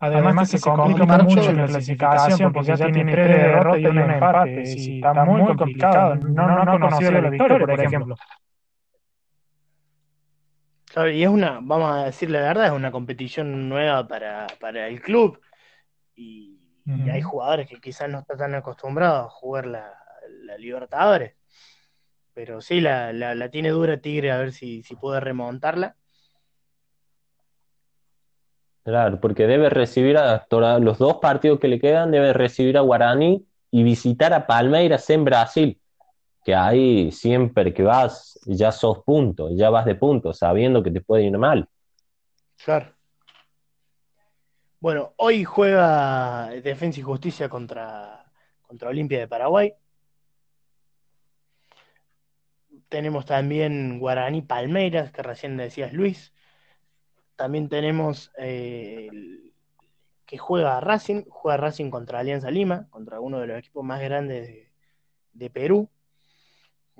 [0.00, 4.66] Además, que se complica mucho la clasificación porque ya tiene tres derrotas y un empate.
[4.66, 6.14] Sí, está muy complicado.
[6.16, 8.16] No, no, ha conocido la victoria, por ejemplo.
[10.86, 14.88] Claro, y es una, vamos a decir la verdad, es una competición nueva para, para
[14.88, 15.40] el club.
[16.14, 16.54] Y,
[17.12, 19.92] hay jugadores que quizás no están tan acostumbrados a jugar la,
[20.44, 21.34] la Libertadores.
[22.32, 25.97] Pero sí, la, la, la, tiene dura Tigre a ver si, si puede remontarla.
[28.88, 30.46] Claro, porque debe recibir a
[30.80, 35.26] los dos partidos que le quedan, debe recibir a Guaraní y visitar a Palmeiras en
[35.26, 35.78] Brasil,
[36.42, 41.02] que ahí siempre que vas ya sos punto, ya vas de punto, sabiendo que te
[41.02, 41.68] puede ir mal.
[42.64, 42.94] Claro.
[44.80, 48.24] Bueno, hoy juega Defensa y Justicia contra,
[48.62, 49.74] contra Olimpia de Paraguay.
[52.88, 56.32] Tenemos también Guaraní Palmeiras, que recién decías Luis.
[57.38, 59.08] También tenemos eh,
[60.26, 64.68] que juega Racing, juega Racing contra Alianza Lima, contra uno de los equipos más grandes
[65.32, 65.88] de, Perú.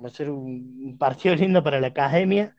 [0.01, 2.55] Va a ser un, partido lindo para la academia.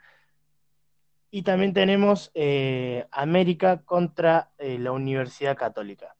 [1.31, 6.14] Y también tenemos eh, América contra eh, la Universidad Católica.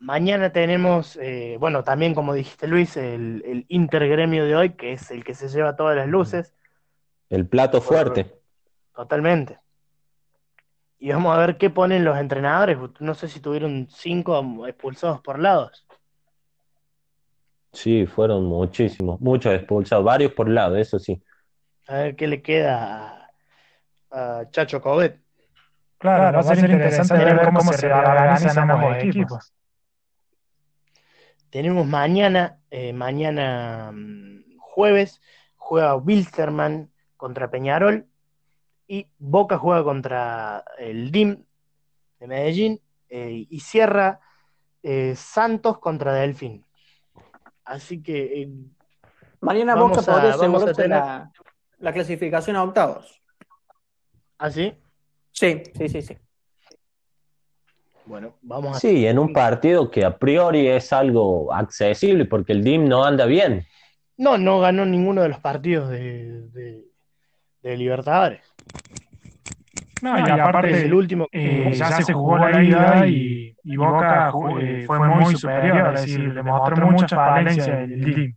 [0.00, 1.16] Mañana tenemos,
[1.60, 5.48] bueno, también como dijiste Luis, el, el, intergremio de hoy, que es el que se
[5.48, 6.52] lleva todas las luces.
[7.30, 8.40] El plato fuerte.
[8.92, 9.63] Totalmente.
[10.98, 12.78] Y vamos a ver qué ponen los entrenadores.
[13.00, 15.86] No sé si tuvieron cinco expulsados por lados.
[17.72, 21.20] Sí, fueron muchísimos, muchos expulsados, varios por lado, eso sí.
[21.88, 23.30] A ver qué le queda
[24.10, 25.20] a, Chacho Cobet.
[25.98, 29.52] Claro, va a ser interesante ver cómo, se organizan ambos equipos.
[31.50, 35.20] Tenemos mañana, eh, mañana mm, jueves,
[35.56, 38.06] juega Wilstermann contra Peñarol
[38.86, 41.44] y Boca juega contra el DIM
[42.20, 44.20] de Medellín eh, y cierra
[44.82, 46.64] eh, Santos contra Delfín.
[47.64, 48.48] Así que eh,
[49.40, 51.30] mañana Boca podría asegurarse la,
[51.92, 53.22] clasificación a octavos.
[54.38, 54.76] ¿Ah, sí?
[55.32, 56.18] Sí, sí, sí, sí.
[58.06, 58.80] Bueno, vamos a...
[58.80, 63.24] Sí, en un partido que a priori es algo accesible porque el DIM no anda
[63.24, 63.66] bien.
[64.16, 66.42] No, no ganó ninguno de los partidos de,
[67.62, 68.53] de, Libertadores.
[70.02, 74.98] No, y, aparte, el último eh, ya se jugó la ida y, Boca eh, fue
[74.98, 78.36] muy superior, es decir, demostró mucha falencia el DIM.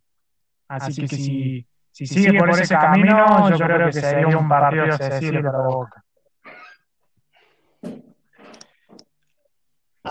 [0.69, 5.43] Así que si, si sigue por ese camino, yo creo que sería un partido accesible
[5.43, 6.03] para Boca.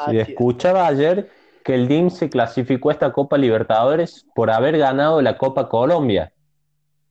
[0.04, 1.30] Si escuchaba ayer
[1.64, 6.32] que el DIM se clasificó a esta Copa Libertadores por haber ganado la Copa Colombia.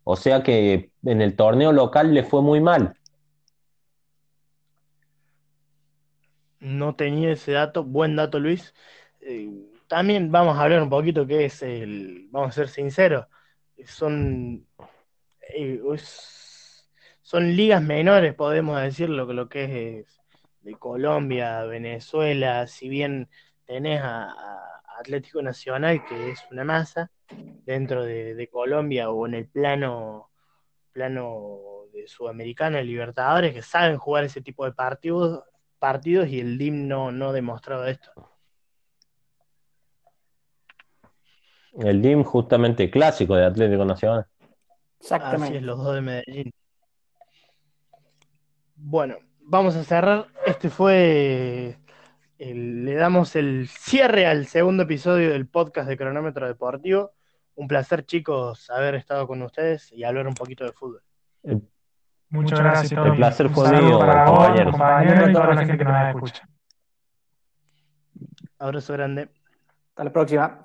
[0.03, 2.95] O sea que en el torneo local le fue muy mal.
[6.59, 8.73] No tenía ese dato, buen dato Luis.
[9.21, 9.49] Eh,
[9.87, 13.27] también vamos a hablar un poquito qué es el, vamos a ser sinceros,
[13.85, 14.65] son,
[15.53, 15.81] eh,
[17.21, 20.21] son ligas menores, podemos decirlo, que lo que es
[20.61, 23.29] de Colombia, Venezuela, si bien
[23.65, 24.33] tenés a,
[24.99, 27.11] Atlético Nacional, que es una masa,
[27.65, 30.29] dentro de, Colombia o en el plano,
[30.95, 31.59] plano
[31.91, 35.43] de Sudamericana, Libertadores, que saben jugar ese tipo de partidos,
[35.77, 38.11] partidos y el DIM no, no demostraba esto.
[41.77, 44.25] El DIM justamente clásico de Atlético Nacional.
[45.01, 45.47] Exactamente.
[45.47, 46.53] Así es, los dos de Medellín.
[48.77, 50.27] Bueno, vamos a cerrar.
[50.45, 51.77] Este fue.
[52.39, 57.11] le damos el cierre al segundo episodio del podcast de Cronómetro Deportivo.
[57.55, 61.01] Un placer, chicos, haber estado con ustedes y hablar un poquito de fútbol.
[62.29, 63.05] Muchas gracias.
[63.05, 64.71] El placer fue mío, compañeros.
[64.71, 66.49] Compañero y toda la gente que nos escucha.
[68.59, 69.29] Abrazo grande.
[69.89, 70.64] Hasta la próxima.